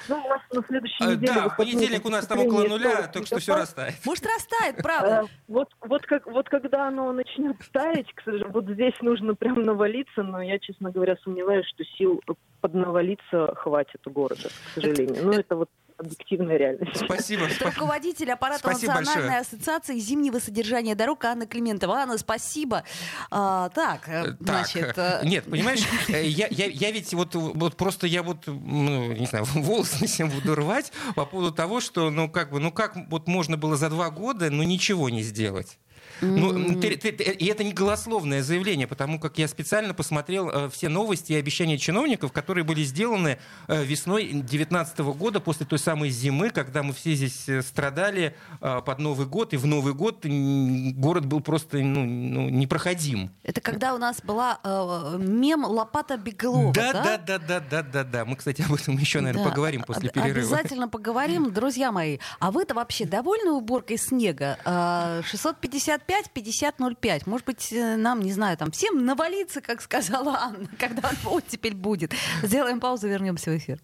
ну, 0.08 0.24
у 0.24 0.28
нас 0.28 0.40
на 0.52 0.62
следующей 0.62 1.04
а, 1.04 1.14
неделе... 1.14 1.32
Да, 1.34 1.48
понедельник 1.50 2.04
у 2.04 2.08
нас 2.08 2.26
там 2.26 2.38
около 2.38 2.64
нуля, 2.64 3.08
только 3.08 3.26
что 3.26 3.38
все 3.38 3.54
растает. 3.54 3.94
Может, 4.04 4.26
растает, 4.26 4.76
правда? 4.76 5.24
Э, 5.24 5.26
вот, 5.48 5.68
вот, 5.80 6.06
как, 6.06 6.26
вот 6.26 6.48
когда 6.48 6.88
оно 6.88 7.12
начнет 7.12 7.56
таять, 7.72 8.12
к 8.14 8.22
сожалению, 8.22 8.52
вот 8.52 8.64
здесь 8.66 8.94
нужно 9.00 9.34
прям 9.34 9.62
навалиться, 9.62 10.22
но 10.22 10.40
я, 10.40 10.58
честно 10.58 10.90
говоря, 10.90 11.16
сомневаюсь, 11.22 11.66
что 11.66 11.84
сил 11.84 12.22
поднавалиться 12.60 13.54
хватит 13.56 14.06
у 14.06 14.10
города, 14.10 14.48
к 14.48 14.74
сожалению. 14.74 15.24
Ну, 15.24 15.32
это 15.32 15.56
вот 15.56 15.70
объективная 15.98 16.56
реальность. 16.56 16.96
Спасибо. 16.96 17.48
Руководитель 17.60 18.30
аппарата 18.30 18.60
Спасибо 18.60 18.94
Национальной 18.94 19.30
большое. 19.30 19.40
ассоциации 19.40 19.98
зимнего 19.98 20.38
содержания 20.38 20.94
дорог 20.94 21.24
Анна 21.24 21.46
Климентова. 21.46 21.96
Анна, 21.96 22.18
спасибо. 22.18 22.84
А, 23.30 23.68
так, 23.70 24.08
э, 24.08 24.34
Так, 24.44 24.66
значит... 24.68 24.96
э, 24.96 25.20
нет, 25.24 25.44
понимаешь, 25.44 25.80
э, 26.08 26.24
я, 26.26 26.46
я, 26.50 26.66
я 26.66 26.90
ведь 26.92 27.12
вот, 27.14 27.34
вот 27.34 27.76
просто 27.76 28.06
я 28.06 28.22
вот, 28.22 28.46
ну, 28.46 29.12
не 29.12 29.26
знаю, 29.26 29.44
волосы 29.54 29.96
на 30.00 30.06
себе 30.06 30.28
буду 30.28 30.54
рвать 30.54 30.92
по 31.14 31.26
поводу 31.26 31.52
того, 31.52 31.80
что, 31.80 32.10
ну, 32.10 32.30
как 32.30 32.50
бы, 32.50 32.60
ну, 32.60 32.70
как 32.70 32.96
вот 33.10 33.26
можно 33.26 33.56
было 33.56 33.76
за 33.76 33.90
два 33.90 34.10
года, 34.10 34.50
ну, 34.50 34.62
ничего 34.62 35.10
не 35.10 35.22
сделать. 35.22 35.78
Mm-hmm. 36.20 36.36
Ну, 36.36 36.80
ты, 36.80 36.96
ты, 36.96 37.12
ты, 37.12 37.24
и 37.24 37.46
это 37.46 37.64
не 37.64 37.72
голословное 37.72 38.42
заявление, 38.42 38.86
потому 38.86 39.18
как 39.20 39.38
я 39.38 39.48
специально 39.48 39.94
посмотрел 39.94 40.48
э, 40.48 40.70
все 40.70 40.88
новости 40.88 41.32
и 41.32 41.36
обещания 41.36 41.78
чиновников, 41.78 42.32
которые 42.32 42.64
были 42.64 42.82
сделаны 42.82 43.38
э, 43.68 43.84
весной 43.84 44.24
2019 44.28 44.98
года, 44.98 45.40
после 45.40 45.66
той 45.66 45.78
самой 45.78 46.10
зимы, 46.10 46.50
когда 46.50 46.82
мы 46.82 46.92
все 46.92 47.14
здесь 47.14 47.48
э, 47.48 47.62
страдали 47.62 48.34
э, 48.60 48.80
под 48.84 48.98
Новый 48.98 49.26
год, 49.26 49.54
и 49.54 49.56
в 49.56 49.66
Новый 49.66 49.94
год 49.94 50.24
город 50.24 51.26
был 51.26 51.40
просто 51.40 51.78
ну, 51.78 52.04
ну, 52.04 52.48
непроходим. 52.48 53.30
Это 53.42 53.60
когда 53.60 53.94
у 53.94 53.98
нас 53.98 54.20
была 54.22 54.58
э, 54.62 55.16
мем 55.18 55.64
«Лопата 55.64 56.16
Беглова», 56.16 56.72
да? 56.72 56.92
Да, 56.92 57.02
да, 57.18 57.38
да, 57.38 57.38
да, 57.38 57.60
да, 57.60 57.82
да. 57.82 58.04
да. 58.04 58.24
Мы, 58.24 58.36
кстати, 58.36 58.62
об 58.62 58.74
этом 58.74 58.96
еще, 58.96 59.20
наверное, 59.20 59.44
да. 59.44 59.50
поговорим 59.50 59.82
после 59.82 60.10
перерыва. 60.10 60.56
Обязательно 60.56 60.88
поговорим, 60.88 61.52
друзья 61.52 61.92
мои. 61.92 62.18
А 62.40 62.50
вы-то 62.50 62.74
вообще 62.74 63.04
довольны 63.04 63.52
уборкой 63.52 63.98
снега? 63.98 64.58
Э, 64.64 65.22
650 65.24 66.07
5005. 66.08 67.26
Может 67.26 67.46
быть, 67.46 67.72
э, 67.72 67.96
нам, 67.96 68.20
не 68.20 68.32
знаю, 68.32 68.56
там 68.56 68.70
всем 68.72 69.04
навалиться, 69.04 69.60
как 69.60 69.82
сказала 69.82 70.38
Анна, 70.40 70.68
когда 70.78 71.10
он 71.26 71.42
теперь 71.46 71.74
будет. 71.74 72.12
Сделаем 72.42 72.80
паузу, 72.80 73.08
вернемся 73.08 73.50
в 73.50 73.56
эфир. 73.56 73.78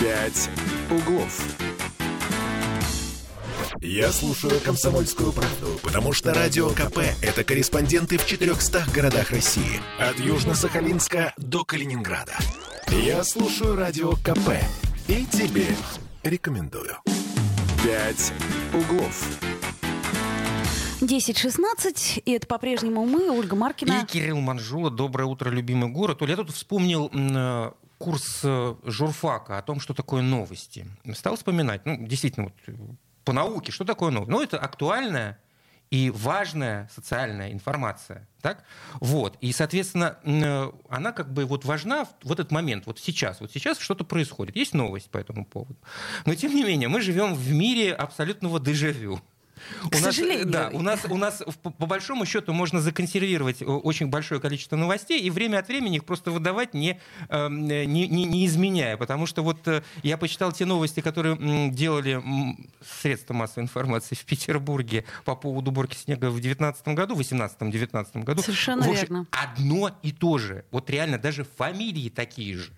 Пять 0.00 0.48
углов. 0.90 1.42
Я 3.80 4.12
слушаю 4.12 4.60
«Комсомольскую 4.60 5.32
правду», 5.32 5.78
потому 5.82 6.12
что 6.12 6.32
«Радио 6.32 6.70
КП»— 6.70 6.98
это 7.22 7.44
корреспонденты 7.44 8.16
в 8.16 8.26
400 8.26 8.84
городах 8.94 9.30
России. 9.30 9.80
От 9.98 10.16
Южно-Сахалинска 10.18 11.32
до 11.36 11.64
Калининграда. 11.64 12.34
Я 12.88 13.24
слушаю 13.24 13.76
«Радио 13.76 14.12
КП» 14.12 14.54
и 15.08 15.26
тебе 15.26 15.66
рекомендую. 16.22 16.96
«Пять 17.82 18.32
углов». 18.72 19.53
10.16, 21.00 22.22
и 22.24 22.32
это 22.32 22.46
по-прежнему 22.46 23.04
мы, 23.04 23.30
Ольга 23.30 23.56
Маркина. 23.56 24.02
И 24.02 24.06
Кирилл 24.06 24.40
Манжула, 24.40 24.90
доброе 24.90 25.24
утро, 25.24 25.50
любимый 25.50 25.90
город. 25.90 26.22
Оля, 26.22 26.30
я 26.32 26.36
тут 26.36 26.50
вспомнил 26.50 27.10
э, 27.12 27.72
курс 27.98 28.40
э, 28.44 28.74
журфака 28.84 29.58
о 29.58 29.62
том, 29.62 29.80
что 29.80 29.94
такое 29.94 30.22
новости. 30.22 30.86
Стал 31.14 31.36
вспоминать, 31.36 31.84
ну, 31.84 31.96
действительно, 32.06 32.46
вот, 32.46 32.76
по 33.24 33.32
науке, 33.32 33.72
что 33.72 33.84
такое 33.84 34.10
новость? 34.10 34.30
Ну, 34.30 34.42
это 34.42 34.58
актуальная 34.58 35.38
и 35.90 36.10
важная 36.10 36.88
социальная 36.94 37.52
информация. 37.52 38.28
Так? 38.40 38.64
Вот. 39.00 39.36
И, 39.40 39.52
соответственно, 39.52 40.18
э, 40.24 40.70
она 40.88 41.12
как 41.12 41.32
бы 41.32 41.44
вот 41.44 41.64
важна 41.64 42.06
в 42.22 42.32
этот 42.32 42.50
момент, 42.50 42.86
вот 42.86 42.98
сейчас. 42.98 43.40
Вот 43.40 43.52
сейчас 43.52 43.78
что-то 43.78 44.04
происходит. 44.04 44.56
Есть 44.56 44.74
новость 44.74 45.10
по 45.10 45.18
этому 45.18 45.44
поводу. 45.44 45.76
Но, 46.24 46.34
тем 46.34 46.54
не 46.54 46.64
менее, 46.64 46.88
мы 46.88 47.00
живем 47.00 47.34
в 47.34 47.52
мире 47.52 47.92
абсолютного 47.94 48.60
дежавю. 48.60 49.20
К 49.90 49.96
сожалению. 49.96 50.46
да, 50.46 50.70
у 50.72 50.82
нас, 50.82 51.00
у 51.08 51.16
нас 51.16 51.42
по, 51.62 51.70
по 51.70 51.86
большому 51.86 52.26
счету 52.26 52.52
можно 52.52 52.80
законсервировать 52.80 53.62
э, 53.62 53.64
очень 53.64 54.08
большое 54.08 54.40
количество 54.40 54.76
новостей 54.76 55.20
и 55.20 55.30
время 55.30 55.58
от 55.58 55.68
времени 55.68 55.96
их 55.96 56.04
просто 56.04 56.30
выдавать 56.30 56.74
не, 56.74 57.00
э, 57.28 57.48
не, 57.48 57.86
не- 57.86 58.24
не 58.24 58.46
изменяя. 58.46 58.96
Потому 58.96 59.26
что 59.26 59.42
вот 59.42 59.66
э, 59.68 59.82
я 60.02 60.16
почитал 60.18 60.52
те 60.52 60.64
новости, 60.64 61.00
которые 61.00 61.36
делали 61.70 62.22
средства 63.02 63.34
массовой 63.34 63.64
информации 63.64 64.14
в 64.14 64.24
Петербурге 64.24 65.04
по 65.24 65.34
поводу 65.36 65.70
уборки 65.70 65.96
снега 65.96 66.26
в 66.26 66.40
2019 66.40 66.88
году, 66.88 67.14
в 67.14 67.20
2018-2019 67.20 68.24
году. 68.24 68.42
Совершенно 68.42 68.82
В 68.82 68.90
общем, 68.90 69.00
верно. 69.02 69.26
Одно 69.30 69.98
и 70.02 70.12
то 70.12 70.38
же. 70.38 70.64
Вот 70.70 70.90
реально 70.90 71.18
даже 71.18 71.44
фамилии 71.44 72.08
такие 72.08 72.56
же 72.56 72.70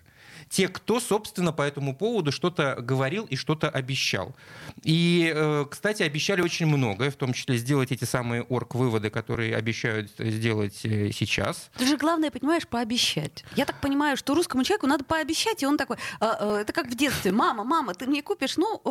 те, 0.49 0.67
кто, 0.67 0.99
собственно, 0.99 1.51
по 1.51 1.61
этому 1.61 1.95
поводу 1.95 2.31
что-то 2.31 2.75
говорил 2.79 3.25
и 3.25 3.35
что-то 3.35 3.69
обещал. 3.69 4.35
И, 4.83 5.31
э, 5.33 5.65
кстати, 5.69 6.03
обещали 6.03 6.41
очень 6.41 6.65
многое, 6.67 7.11
в 7.11 7.15
том 7.15 7.33
числе 7.33 7.57
сделать 7.57 7.91
эти 7.91 8.05
самые 8.05 8.43
орг-выводы, 8.43 9.09
которые 9.09 9.55
обещают 9.55 10.11
сделать 10.17 10.85
э, 10.85 11.11
сейчас. 11.11 11.69
Ты 11.77 11.85
же 11.85 11.97
главное, 11.97 12.31
понимаешь, 12.31 12.67
пообещать. 12.67 13.43
Я 13.55 13.65
так 13.65 13.79
понимаю, 13.81 14.17
что 14.17 14.35
русскому 14.35 14.63
человеку 14.63 14.87
надо 14.87 15.03
пообещать, 15.03 15.63
и 15.63 15.65
он 15.65 15.77
такой, 15.77 15.97
«А, 16.19 16.57
э, 16.57 16.61
это 16.61 16.73
как 16.73 16.87
в 16.87 16.95
детстве, 16.95 17.31
мама, 17.31 17.63
мама, 17.63 17.93
ты 17.93 18.07
мне 18.07 18.21
купишь, 18.21 18.57
ну, 18.57 18.81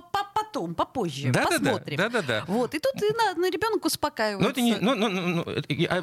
по- 0.00 0.26
потом, 0.34 0.74
попозже, 0.74 1.30
Да-да-да, 1.30 1.58
посмотрим. 1.70 1.96
да-да-да. 1.96 2.44
Вот, 2.48 2.74
и 2.74 2.78
тут 2.78 2.94
и 3.02 3.12
на, 3.14 3.34
на 3.40 3.50
ребенок 3.50 3.84
успокаивается. 3.84 4.42
Но 4.44 4.50
это 4.50 4.60
не, 4.60 4.76
ну, 4.76 4.94
ну, 4.94 5.08
ну, 5.08 5.44
ну, 5.44 5.44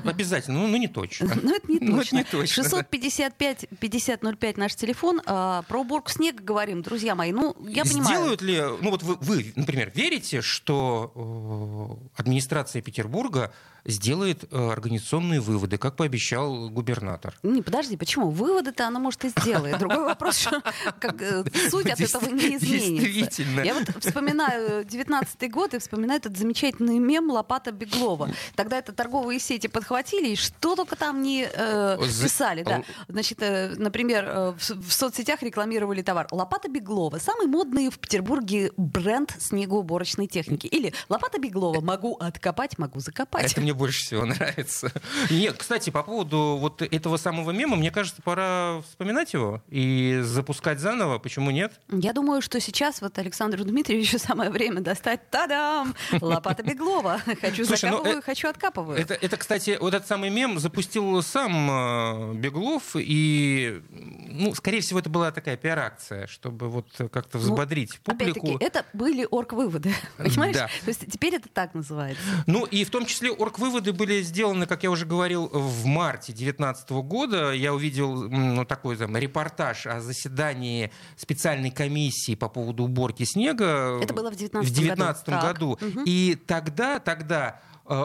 обязательно, 0.09 0.59
ну, 0.59 0.67
ну, 0.67 0.77
не 0.77 0.87
точно. 0.87 1.29
Но 1.43 1.55
это 1.55 1.71
не 1.71 1.79
Ну, 1.81 1.87
это 1.87 1.97
точно. 1.97 2.15
не 2.17 2.23
точно, 2.23 2.63
да. 2.63 2.69
655 2.69 3.65
5005 3.79 4.57
наш 4.57 4.75
телефон. 4.75 5.21
А, 5.25 5.63
про 5.63 5.81
уборку 5.81 6.09
снега 6.11 6.43
говорим, 6.43 6.81
друзья 6.81 7.15
мои. 7.15 7.31
Ну, 7.31 7.55
я 7.67 7.83
понимаю. 7.83 8.05
Сделают 8.05 8.41
ли, 8.41 8.61
ну 8.81 8.91
вот 8.91 9.03
вы, 9.03 9.15
вы, 9.15 9.53
например, 9.55 9.91
верите, 9.93 10.41
что 10.41 11.99
э, 12.15 12.19
администрация 12.21 12.81
Петербурга 12.81 13.51
сделает 13.85 14.45
э, 14.51 14.71
организационные 14.71 15.39
выводы, 15.39 15.77
как 15.77 15.95
пообещал 15.95 16.69
губернатор? 16.69 17.33
Не, 17.43 17.61
подожди, 17.61 17.97
почему? 17.97 18.29
Выводы-то 18.29 18.87
она, 18.87 18.99
может, 18.99 19.25
и 19.25 19.29
сделает. 19.29 19.77
Другой 19.79 20.05
вопрос, 20.05 20.37
что 20.37 20.61
как, 20.99 21.21
э, 21.21 21.43
суть 21.69 21.89
от 21.89 21.99
этого 21.99 22.29
не 22.29 22.57
изменится. 22.57 23.43
Я 23.63 23.73
вот 23.73 23.89
вспоминаю 24.03 24.85
19-й 24.85 25.47
год 25.47 25.73
и 25.73 25.79
вспоминаю 25.79 26.19
этот 26.19 26.37
замечательный 26.37 26.99
мем 26.99 27.29
Лопата 27.31 27.71
Беглова. 27.71 28.29
Тогда 28.55 28.77
это 28.77 28.93
торговые 28.93 29.39
сети 29.39 29.67
подхватили, 29.67 30.29
и 30.29 30.35
что 30.35 30.75
только 30.75 30.95
там 30.95 31.21
не 31.21 31.47
э, 31.51 31.97
писали. 31.99 32.63
Да. 32.63 32.83
Значит, 33.07 33.41
э, 33.41 33.73
например, 33.77 34.25
э, 34.27 34.53
в 34.57 34.91
соцсетях 34.91 35.41
рекламировали 35.41 36.01
товар 36.01 36.27
Лопата 36.31 36.69
Беглова. 36.69 37.17
Самый 37.17 37.47
модный 37.47 37.89
в 37.89 37.99
Петербурге 37.99 38.71
бренд 38.77 39.35
снегоуборочной 39.39 40.27
техники. 40.27 40.67
Или 40.67 40.93
Лопата 41.09 41.39
Беглова. 41.39 41.81
Могу 41.81 42.15
откопать, 42.15 42.77
могу 42.77 42.99
закопать. 42.99 43.51
Это 43.51 43.61
мне 43.61 43.70
больше 43.73 44.03
всего 44.03 44.25
нравится. 44.25 44.91
Нет, 45.29 45.55
кстати, 45.57 45.89
по 45.89 46.03
поводу 46.03 46.57
вот 46.59 46.81
этого 46.81 47.17
самого 47.17 47.51
мема, 47.51 47.75
мне 47.75 47.91
кажется, 47.91 48.21
пора 48.21 48.81
вспоминать 48.81 49.33
его 49.33 49.61
и 49.69 50.19
запускать 50.23 50.79
заново. 50.79 51.19
Почему 51.19 51.51
нет? 51.51 51.73
Я 51.89 52.13
думаю, 52.13 52.41
что 52.41 52.59
сейчас 52.59 53.01
вот 53.01 53.17
Александру 53.17 53.63
Дмитриевичу 53.63 54.19
самое 54.19 54.49
время 54.49 54.81
достать 54.81 55.29
та-дам! 55.29 55.95
Лопата 56.19 56.63
Беглова. 56.63 57.21
Хочу 57.41 57.65
Слушай, 57.65 57.91
ну, 57.91 57.97
закапываю, 57.97 58.19
э, 58.19 58.21
хочу 58.21 58.47
откапываю. 58.47 58.99
Это, 58.99 59.13
это, 59.13 59.37
кстати, 59.37 59.77
вот 59.79 59.93
этот 59.93 60.07
самый 60.07 60.29
мем 60.29 60.59
запустил 60.59 61.21
сам 61.21 62.33
э, 62.33 62.33
Беглов, 62.35 62.95
и, 62.95 63.81
ну, 63.89 64.53
скорее 64.55 64.81
всего, 64.81 64.99
это 64.99 65.09
была 65.09 65.31
такая 65.31 65.57
пиар-акция, 65.57 66.27
чтобы 66.27 66.69
вот 66.69 66.87
как-то 67.11 67.37
взбодрить 67.37 67.99
публику. 67.99 68.39
Ну, 68.47 68.55
Опять-таки, 68.55 68.65
это 68.65 68.85
были 68.93 69.27
орг-выводы. 69.29 69.93
Понимаешь? 70.17 70.55
Да. 70.55 70.67
То 70.67 70.89
есть 70.89 71.05
теперь 71.11 71.35
это 71.35 71.49
так 71.49 71.73
называется. 71.73 72.21
Ну 72.47 72.65
и 72.65 72.83
в 72.83 72.89
том 72.89 73.05
числе 73.05 73.31
орг-выводы 73.61 73.93
были 73.93 74.21
сделаны, 74.21 74.65
как 74.65 74.83
я 74.83 74.91
уже 74.91 75.05
говорил, 75.05 75.47
в 75.47 75.85
марте 75.85 76.33
2019 76.33 76.89
года. 76.91 77.51
Я 77.51 77.73
увидел 77.73 78.29
ну, 78.29 78.65
такой 78.65 78.97
там, 78.97 79.15
репортаж 79.15 79.87
о 79.87 80.01
заседании 80.01 80.91
специальной 81.15 81.71
комиссии 81.71 82.35
по 82.35 82.49
поводу 82.49 82.83
уборки 82.83 83.23
снега. 83.23 83.99
Это 84.01 84.13
было 84.13 84.31
в 84.31 84.35
19 84.35 84.69
в 84.69 84.73
19 84.73 85.29
году. 85.29 85.77
Так. 85.79 85.89
году. 85.93 86.03
И 86.05 86.37
тогда, 86.47 86.99
тогда 86.99 87.61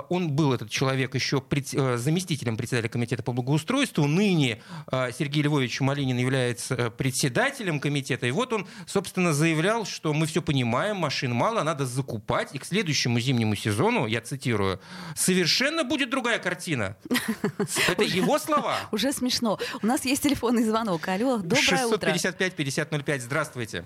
он 0.09 0.33
был, 0.33 0.53
этот 0.53 0.71
человек, 0.71 1.15
еще 1.15 1.41
пред- 1.41 1.75
э, 1.75 1.97
заместителем 1.97 2.57
председателя 2.57 2.89
комитета 2.89 3.23
по 3.23 3.33
благоустройству. 3.33 4.07
Ныне 4.07 4.61
э, 4.91 5.11
Сергей 5.17 5.43
Львович 5.43 5.81
Малинин 5.81 6.17
является 6.19 6.75
э, 6.75 6.91
председателем 6.91 7.81
комитета. 7.81 8.27
И 8.27 8.31
вот 8.31 8.53
он, 8.53 8.67
собственно, 8.87 9.33
заявлял, 9.33 9.87
что 9.87 10.13
мы 10.13 10.27
все 10.27 10.43
понимаем, 10.43 10.97
машин 10.97 11.33
мало, 11.33 11.63
надо 11.63 11.87
закупать. 11.87 12.55
И 12.55 12.59
к 12.59 12.65
следующему 12.65 13.21
зимнему 13.21 13.55
сезону, 13.55 14.07
я 14.07 14.21
цитирую, 14.21 14.81
совершенно 15.15 15.85
будет 15.85 16.11
другая 16.11 16.39
картина. 16.39 16.97
Это 17.89 18.03
его 18.03 18.39
слова. 18.39 18.77
Уже 18.93 19.13
смешно. 19.13 19.59
У 19.83 19.87
нас 19.87 20.05
есть 20.05 20.23
телефонный 20.23 20.65
звонок. 20.65 21.07
Алло, 21.09 21.39
доброе 21.39 21.87
утро. 21.87 22.11
655-5005. 22.11 23.21
Здравствуйте. 23.21 23.85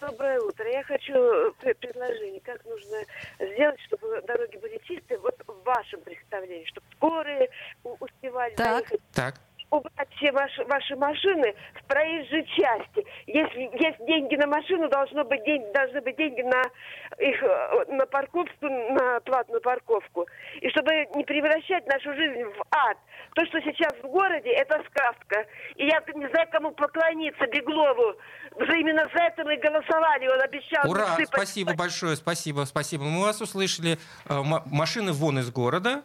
Доброе 0.00 0.40
утро. 0.40 0.68
Я 0.70 0.82
хочу 0.84 1.12
э, 1.14 1.52
пр- 1.60 1.74
предложение, 1.76 2.40
как 2.40 2.64
нужно 2.66 2.98
сделать, 3.40 3.80
чтобы 3.86 4.20
дороги 4.22 4.56
были 4.58 4.78
чистые, 4.84 5.18
вот 5.18 5.34
в 5.46 5.62
вашем 5.64 6.00
представлении, 6.02 6.64
чтобы 6.66 6.86
скорые 6.96 7.48
у- 7.82 7.96
успевали 8.00 8.54
Так. 8.56 8.88
доехать, 8.88 9.00
Так. 9.14 9.34
Убрать 9.70 10.08
все 10.16 10.32
ваши, 10.32 10.64
ваши 10.64 10.96
машины 10.96 11.54
в 11.74 11.84
проезжей 11.86 12.44
части. 12.46 13.04
Если 13.26 13.70
есть 13.82 14.04
деньги 14.06 14.36
на 14.36 14.46
машину, 14.46 14.88
должно 14.88 15.24
быть 15.24 15.44
день, 15.44 15.62
должны 15.72 16.00
быть 16.00 16.16
деньги 16.16 16.42
на 16.42 16.62
их 17.18 17.42
э, 17.42 17.84
на 17.88 18.06
парковку, 18.06 18.66
на 18.68 19.20
платную 19.20 19.60
парковку. 19.60 20.26
И 20.60 20.68
чтобы 20.70 20.90
не 21.14 21.24
превращать 21.24 21.86
нашу 21.86 22.14
жизнь 22.14 22.44
в 22.44 22.62
ад. 22.70 22.98
То, 23.34 23.44
что 23.46 23.60
сейчас 23.60 23.92
в 24.02 24.08
городе, 24.08 24.50
это 24.50 24.82
сказка. 24.88 25.46
И 25.76 25.86
я 25.86 26.02
не 26.14 26.28
знаю, 26.28 26.48
кому 26.50 26.70
поклониться, 26.72 27.46
Беглову. 27.46 28.14
За 28.58 28.76
именно 28.76 29.08
за 29.14 29.22
это 29.24 29.44
мы 29.44 29.56
голосовали. 29.56 30.28
Он 30.28 30.40
обещал... 30.40 30.90
Ура! 30.90 31.16
Спасибо 31.24 31.74
большое, 31.74 32.16
спасибо, 32.16 32.64
спасибо. 32.64 33.04
Мы 33.04 33.22
вас 33.22 33.40
услышали. 33.40 33.98
Э, 34.28 34.42
Машины 34.66 35.12
вон 35.12 35.38
из 35.38 35.50
города. 35.50 36.02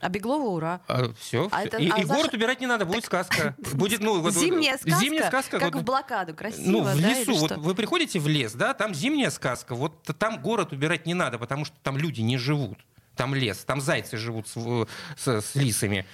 А 0.00 0.08
Беглова 0.08 0.48
ура. 0.48 0.80
все. 1.18 1.48
А 1.50 1.62
это- 1.64 1.78
и 1.78 1.88
а 1.88 1.98
и 1.98 2.02
Саша- 2.02 2.14
город 2.14 2.34
убирать 2.34 2.60
не 2.60 2.66
надо, 2.66 2.84
будет 2.84 3.04
сказка. 3.04 3.54
Будет, 3.74 4.00
ну, 4.00 4.20
вот- 4.20 4.34
Зимняя 4.34 4.76
сказка, 4.76 5.00
Зимняя 5.00 5.28
сказка. 5.28 5.58
как 5.58 5.74
вот- 5.74 5.82
в 5.82 5.84
блокаду, 5.84 6.34
красиво, 6.34 6.70
Ну, 6.70 6.80
в 6.82 6.84
да, 6.86 6.94
лесу. 6.94 7.34
Вот 7.34 7.50
что? 7.52 7.60
вы 7.60 7.74
приходите 7.74 8.18
в 8.18 8.28
лес, 8.28 8.52
да, 8.52 8.74
там 8.74 8.94
зимняя 8.94 9.30
сказка. 9.30 9.74
Вот 9.74 10.02
там 10.18 10.40
город 10.42 10.72
убирать 10.72 11.06
не 11.06 11.14
надо, 11.14 11.38
потому 11.38 11.64
что 11.64 11.74
там 11.82 11.96
люди 11.96 12.20
не 12.20 12.36
живут. 12.36 12.78
Там 13.16 13.34
лес, 13.34 13.64
там 13.64 13.80
зайцы 13.80 14.18
живут 14.18 14.46
с, 14.48 14.86
с- 15.16 15.40
с 15.40 15.54
лисами. 15.54 16.04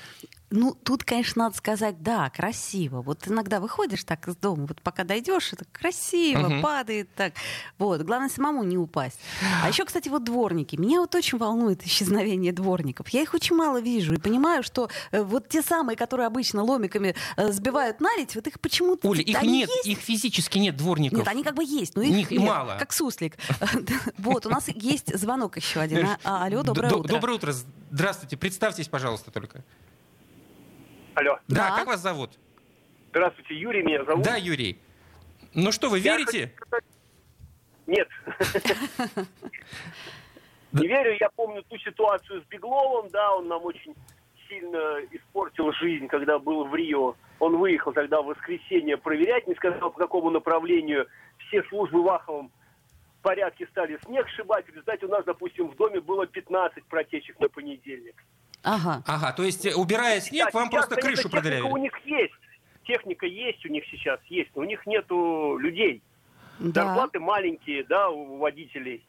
Ну, 0.52 0.75
тут, 0.75 1.02
конечно, 1.02 1.44
надо 1.44 1.56
сказать, 1.56 2.02
да, 2.02 2.28
красиво. 2.30 3.00
Вот 3.02 3.26
иногда 3.26 3.59
выходишь 3.59 4.04
так 4.04 4.28
из 4.28 4.37
дома, 4.37 4.66
вот 4.66 4.80
пока 4.82 5.04
дойдешь, 5.04 5.52
это 5.52 5.64
красиво, 5.73 6.49
Мгм. 6.49 6.62
падает 6.62 7.09
так. 7.14 7.32
Вот, 7.78 8.02
главное 8.02 8.28
самому 8.28 8.62
не 8.62 8.76
упасть. 8.76 9.18
А 9.62 9.68
еще, 9.68 9.85
кстати, 9.85 10.09
вот 10.09 10.25
дворники. 10.25 10.76
Меня 10.76 11.00
вот 11.00 11.14
очень 11.14 11.38
волнует 11.38 11.85
исчезновение 11.85 12.52
дворников. 12.52 13.09
Я 13.09 13.23
их 13.23 13.35
очень 13.35 13.56
мало 13.56 13.80
вижу 13.80 14.14
и 14.14 14.18
понимаю, 14.18 14.62
что 14.62 14.88
э, 15.11 15.23
вот 15.23 15.49
те 15.49 15.62
самые, 15.62 15.97
которые 15.97 16.26
обычно 16.26 16.62
ломиками 16.62 17.14
э, 17.37 17.52
сбивают 17.52 18.00
налить, 18.00 18.35
вот 18.35 18.47
их 18.47 18.61
почему-то... 18.61 19.09
Оля, 19.09 19.23
их 19.23 19.42
нет, 19.42 19.68
есть? 19.71 19.87
их 19.87 19.99
физически 19.99 20.59
нет 20.59 20.76
дворников. 20.76 21.18
Нет, 21.18 21.28
они 21.28 21.42
как 21.42 21.54
бы 21.54 21.64
есть, 21.64 21.97
но 21.97 22.02
их, 22.02 22.14
Них 22.14 22.32
и 22.32 22.38
нет, 22.38 22.49
мало. 22.49 22.76
как 22.78 22.92
суслик. 22.92 23.37
Вот, 24.18 24.47
у 24.47 24.50
нас 24.50 24.68
есть 24.68 25.16
звонок 25.18 25.56
еще 25.56 25.80
один. 25.80 26.06
А, 26.06 26.18
а, 26.25 26.44
Алло, 26.44 26.62
доброе 26.62 26.92
утро. 26.92 27.09
Доброе 27.09 27.32
утро. 27.35 27.54
Здравствуйте. 27.90 28.37
Представьтесь, 28.37 28.88
пожалуйста, 28.88 29.30
только. 29.30 29.64
Алло. 31.14 31.38
Да, 31.49 31.71
Да. 31.71 31.76
как 31.76 31.87
вас 31.87 32.00
зовут? 32.00 32.31
Здравствуйте, 33.11 33.54
Юрий 33.54 33.83
меня 33.83 34.04
зовут. 34.04 34.25
Да, 34.25 34.37
Юрий. 34.37 34.78
Ну 35.54 35.71
что, 35.73 35.90
вы 35.90 35.99
Я 35.99 36.16
верите? 36.16 36.52
хочу 36.71 36.85
Нет. 37.87 38.09
Не 40.73 40.87
верю, 40.88 41.16
я 41.21 41.28
помню 41.37 41.62
ту 41.64 41.76
ситуацию 41.78 42.40
с 42.42 42.47
Бегловым, 42.47 43.11
да, 43.11 43.35
он 43.37 43.47
нам 43.49 43.62
очень 43.62 43.95
сильно 44.49 45.00
испортил 45.11 45.71
жизнь, 45.73 46.07
когда 46.09 46.38
был 46.38 46.64
в 46.64 46.75
Рио. 46.75 47.14
Он 47.40 47.57
выехал 47.59 47.92
тогда 47.92 48.23
в 48.23 48.26
воскресенье 48.26 48.97
проверять, 48.97 49.47
не 49.47 49.54
сказал, 49.54 49.90
по 49.90 49.99
какому 49.99 50.31
направлению 50.31 51.07
все 51.38 51.62
службы 51.64 52.02
в 52.02 52.09
Аховом 52.09 52.50
порядке 53.23 53.66
стали 53.66 53.99
снег 54.07 54.26
сшибать. 54.31 54.64
В 54.66 54.71
результате 54.71 55.07
у 55.07 55.09
нас, 55.11 55.25
допустим, 55.25 55.69
в 55.69 55.76
доме 55.76 56.00
было 56.00 56.26
15 56.26 56.85
протечек 56.87 57.38
на 57.38 57.49
понедельник. 57.49 58.25
Ага. 58.62 59.02
Ага, 59.07 59.33
то 59.33 59.42
есть, 59.42 59.66
э, 59.66 59.75
убирая 59.75 60.21
снег, 60.21 60.50
Да, 60.52 60.59
вам 60.59 60.71
сейчас 60.71 60.87
просто 60.87 61.00
крышу 61.00 61.28
продырявили. 61.28 61.69
у 61.71 61.76
них 61.76 61.92
есть. 62.04 62.33
Техника 62.85 63.26
есть 63.26 63.64
у 63.64 63.69
них 63.69 63.85
сейчас, 63.90 64.21
есть, 64.28 64.50
но 64.54 64.62
у 64.62 64.64
них 64.64 64.85
нету 64.87 65.57
людей. 65.59 66.02
Да. 66.59 66.85
Зарплаты 66.85 67.21
маленькие, 67.21 67.85
да, 67.85 68.09
у 68.09 68.38
водителей. 68.38 69.04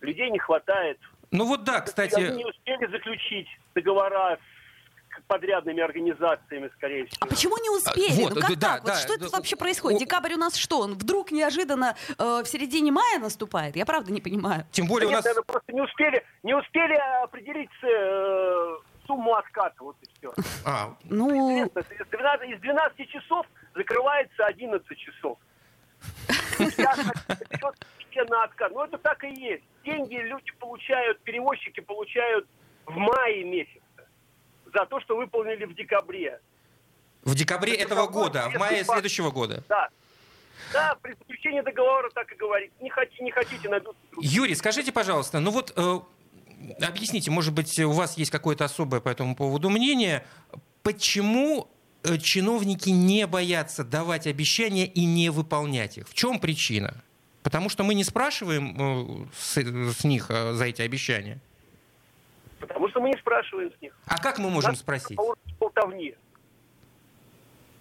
Людей 0.00 0.30
не 0.30 0.38
хватает. 0.38 0.98
Ну 1.30 1.46
вот 1.46 1.64
да, 1.64 1.76
Они 1.76 1.84
кстати, 1.86 2.20
не 2.36 2.44
успели 2.44 2.86
заключить 2.90 3.48
договора 3.74 4.36
с 4.36 4.40
подрядными 5.26 5.82
организациями, 5.82 6.70
скорее 6.76 7.06
всего. 7.06 7.18
А 7.20 7.26
почему 7.26 7.56
не 7.58 7.70
успели? 7.70 8.22
вот, 8.22 8.34
ну 8.34 8.40
как 8.40 8.58
да, 8.58 8.74
так? 8.74 8.84
да, 8.84 8.92
вот 8.92 9.00
что 9.02 9.18
да, 9.18 9.26
это 9.26 9.36
вообще 9.36 9.56
происходит? 9.56 9.96
о- 9.98 10.00
Декабрь 10.04 10.34
у 10.34 10.38
нас 10.38 10.56
что? 10.56 10.80
Он 10.80 10.94
вдруг 10.94 11.30
неожиданно 11.32 11.96
э, 12.18 12.42
в 12.42 12.46
середине 12.46 12.92
мая 12.92 13.18
наступает? 13.18 13.76
Я 13.76 13.86
правда 13.86 14.12
не 14.12 14.20
понимаю. 14.20 14.64
тем 14.72 14.86
более 14.86 15.08
у 15.08 15.10
Нет, 15.10 15.18
нас... 15.18 15.24
наверное, 15.24 15.44
просто 15.44 15.72
не 15.72 15.80
успели, 15.82 16.24
не 16.42 16.54
успели 16.54 16.94
определить 17.22 17.70
э, 17.82 18.76
сумму 19.06 19.34
отката, 19.34 19.74
вот 19.80 19.96
и 20.02 20.06
все. 20.18 20.32
А, 20.64 20.94
Ну, 21.04 21.64
Из 21.64 21.70
12, 22.10 22.50
из 22.50 22.60
12 22.60 23.08
часов 23.10 23.46
закрывается 23.74 24.44
11 24.46 24.98
часов. 24.98 25.38
На 28.30 28.44
откат. 28.44 28.72
Ну, 28.72 28.82
это 28.82 28.96
так 28.96 29.22
и 29.24 29.28
есть. 29.28 29.62
Деньги 29.84 30.14
люди 30.14 30.50
получают, 30.58 31.20
перевозчики 31.20 31.80
получают 31.80 32.46
в 32.86 32.96
мае 32.96 33.44
месяце 33.44 33.78
за 34.72 34.86
то, 34.86 35.00
что 35.00 35.16
выполнили 35.16 35.64
в 35.64 35.74
декабре. 35.74 36.40
в 37.22 37.34
декабре 37.34 37.74
Это 37.74 37.84
этого 37.84 38.06
года, 38.06 38.48
в 38.50 38.58
мае 38.58 38.84
следующего 38.84 39.30
года. 39.30 39.62
Да. 39.68 39.88
Да, 40.72 40.96
при 41.00 41.12
заключении 41.12 41.60
договора 41.60 42.10
так 42.10 42.32
и 42.32 42.34
говорит. 42.34 42.72
Не, 42.80 42.90
хотите, 42.90 43.22
не 43.22 43.30
хотите, 43.30 43.68
найдут. 43.68 43.96
Юрий, 44.20 44.54
скажите, 44.54 44.90
пожалуйста, 44.90 45.38
ну 45.38 45.50
вот 45.50 45.72
э, 45.76 46.00
объясните, 46.82 47.30
может 47.30 47.54
быть, 47.54 47.78
у 47.78 47.92
вас 47.92 48.16
есть 48.18 48.30
какое-то 48.30 48.64
особое 48.64 49.00
по 49.00 49.08
этому 49.08 49.36
поводу 49.36 49.70
мнение, 49.70 50.26
почему 50.82 51.68
э, 52.02 52.18
чиновники 52.18 52.90
не 52.90 53.26
боятся 53.26 53.84
давать 53.84 54.26
обещания 54.26 54.86
и 54.86 55.04
не 55.04 55.30
выполнять 55.30 55.98
их? 55.98 56.08
В 56.08 56.14
чем 56.14 56.38
причина? 56.38 57.02
Потому 57.42 57.68
что 57.68 57.84
мы 57.84 57.94
не 57.94 58.02
спрашиваем 58.02 58.76
э, 58.76 59.26
с, 59.38 59.56
с 59.56 60.04
них 60.04 60.30
э, 60.30 60.54
за 60.54 60.64
эти 60.64 60.82
обещания. 60.82 61.40
Что 62.96 63.02
мы 63.02 63.10
не 63.10 63.18
спрашиваем 63.18 63.70
с 63.78 63.82
них. 63.82 63.92
А 64.06 64.16
как 64.18 64.38
мы 64.38 64.48
можем 64.48 64.70
Нас 64.70 64.80
спросить? 64.80 65.18
На 65.18 65.22
уровне 65.24 65.54
болтовни. 65.60 66.14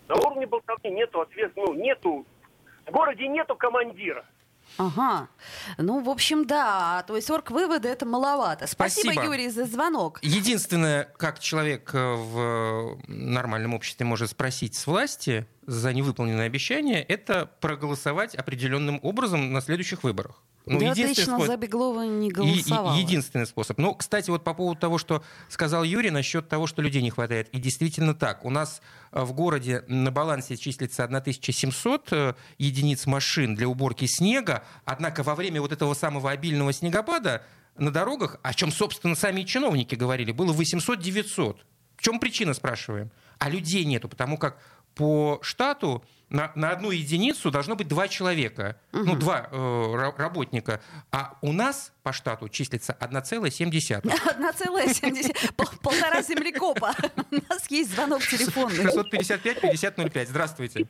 На 0.09 0.15
уровне 0.15 0.45
болтовни 0.45 0.91
нету 0.91 1.21
ответа, 1.21 1.53
ну, 1.55 1.73
нету, 1.73 2.25
в 2.85 2.91
городе 2.91 3.25
нету 3.29 3.55
командира. 3.55 4.25
ага. 4.77 5.29
Ну, 5.77 6.03
в 6.03 6.09
общем, 6.09 6.45
да. 6.45 7.05
То 7.07 7.15
есть 7.15 7.29
орг-выводы 7.29 7.87
это 7.87 8.05
маловато. 8.05 8.67
Спасибо, 8.67 9.13
Спасибо. 9.13 9.33
Юрий, 9.33 9.47
за 9.47 9.63
звонок. 9.63 10.19
Единственное, 10.21 11.05
как 11.17 11.39
человек 11.39 11.91
э, 11.93 11.97
в 11.97 12.97
нормальном 13.07 13.73
обществе 13.73 14.05
может 14.05 14.31
спросить 14.31 14.75
с 14.75 14.85
власти 14.85 15.47
за 15.67 15.93
невыполненное 15.93 16.45
обещание, 16.45 17.01
это 17.01 17.49
проголосовать 17.59 18.35
определенным 18.35 18.99
образом 19.03 19.51
на 19.51 19.61
следующих 19.61 20.03
выборах. 20.03 20.43
Ну, 20.67 20.79
Я 20.79 20.91
единственный 20.91 21.11
отлично 21.11 21.33
способ- 21.37 21.47
за 21.47 21.57
Беглова 21.57 22.01
не 22.05 22.31
голосовала. 22.31 22.95
единственный 22.97 23.45
способ. 23.45 23.77
Но, 23.77 23.93
кстати, 23.93 24.31
вот 24.31 24.43
по 24.43 24.55
поводу 24.55 24.79
того, 24.79 24.97
что 24.97 25.23
сказал 25.47 25.83
Юрий 25.83 26.09
насчет 26.09 26.49
того, 26.49 26.65
что 26.65 26.81
людей 26.81 27.03
не 27.03 27.11
хватает. 27.11 27.49
И 27.49 27.59
действительно 27.59 28.15
так. 28.15 28.43
У 28.45 28.49
нас 28.49 28.81
э, 29.11 29.23
в 29.23 29.33
городе 29.33 29.83
на 29.87 30.11
балансе 30.11 30.57
числится 30.57 31.03
1700 31.03 32.07
э, 32.13 32.33
единиц 32.57 33.05
машин 33.05 33.53
для 33.55 33.67
уборки 33.67 34.05
снега. 34.07 34.63
Однако 34.85 35.21
во 35.21 35.35
время 35.35 35.61
вот 35.61 35.71
этого 35.71 35.93
самого 35.93 36.31
обильного 36.31 36.73
снегопада 36.73 37.43
на 37.77 37.91
дорогах, 37.91 38.37
о 38.41 38.53
чем, 38.55 38.71
собственно, 38.71 39.15
сами 39.15 39.43
чиновники 39.43 39.93
говорили, 39.93 40.31
было 40.31 40.51
800-900. 40.51 41.57
В 41.95 42.01
чем 42.01 42.19
причина, 42.19 42.53
спрашиваем? 42.55 43.11
А 43.37 43.49
людей 43.49 43.85
нету, 43.85 44.07
потому 44.09 44.37
как 44.37 44.57
по 44.95 45.39
штату 45.41 46.03
на, 46.29 46.51
на 46.55 46.71
одну 46.71 46.89
единицу 46.89 47.51
должно 47.51 47.75
быть 47.75 47.87
два 47.87 48.07
человека, 48.07 48.79
ну, 48.91 49.15
два 49.15 49.47
э, 49.51 49.55
ра- 49.55 50.17
работника. 50.17 50.81
А 51.11 51.37
у 51.41 51.51
нас 51.53 51.93
по 52.01 52.11
штату 52.13 52.49
числится 52.49 52.97
1,7. 52.99 54.01
1,70. 54.01 55.53
Пол- 55.55 55.67
Полтора 55.83 56.21
землекопа. 56.23 56.95
У 57.31 57.35
нас 57.49 57.69
есть 57.69 57.91
звонок 57.93 58.21
телефонный. 58.23 58.85
655-5005. 58.85 60.25
Здравствуйте. 60.25 60.87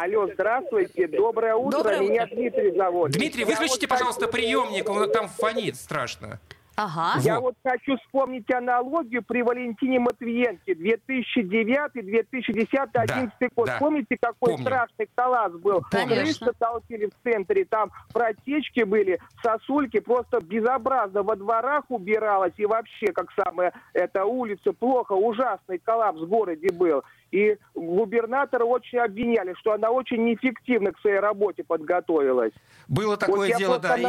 Алло, 0.00 0.28
здравствуйте, 0.32 1.06
доброе 1.08 1.54
утро, 1.54 1.78
Доброе 1.78 2.00
меня. 2.00 2.26
Дмитрий 2.26 2.74
зовут. 2.76 3.10
Дмитрий, 3.10 3.44
выключите, 3.44 3.86
пожалуйста, 3.86 4.26
приемник, 4.28 4.88
он 4.88 5.10
там 5.10 5.28
фонит 5.28 5.76
страшно. 5.76 6.40
Ага. 6.76 7.20
Я 7.20 7.40
Вот. 7.40 7.54
вот 7.64 7.72
хочу 7.72 7.96
вспомнить 7.98 8.50
аналогию 8.52 9.22
при 9.22 9.42
Валентине 9.42 9.98
Матвиенке 10.00 10.72
2009-2010-2011 10.72 13.30
год. 13.54 13.66
да. 13.66 13.76
Помните, 13.78 14.16
какой 14.20 14.52
Помню. 14.52 14.64
страшный 14.66 15.08
коллапс 15.14 15.54
был? 15.56 15.82
Конечно. 15.90 16.46
Крыши 16.46 16.52
толкили 16.58 17.06
в 17.06 17.12
центре, 17.22 17.64
там 17.64 17.90
протечки 18.12 18.82
были, 18.84 19.18
сосульки, 19.42 20.00
просто 20.00 20.40
безобразно 20.40 21.22
во 21.22 21.36
дворах 21.36 21.84
убиралось 21.88 22.52
и 22.56 22.66
вообще, 22.66 23.12
как 23.12 23.26
самое, 23.32 23.72
эта 23.92 24.24
улица 24.24 24.72
плохо, 24.72 25.12
ужасный 25.12 25.78
коллапс 25.78 26.20
в 26.20 26.26
городе 26.28 26.68
был. 26.72 27.02
И 27.30 27.56
губернатора 27.74 28.64
очень 28.64 28.98
обвиняли, 28.98 29.54
что 29.58 29.72
она 29.72 29.90
очень 29.90 30.24
неэффективно 30.24 30.92
к 30.92 30.98
своей 31.00 31.18
работе 31.18 31.64
подготовилась. 31.64 32.52
Было 32.88 33.10
вот 33.12 33.20
такое 33.20 33.48
я 33.48 33.56
дело, 33.58 33.78
да. 33.78 33.96
и- 33.96 34.02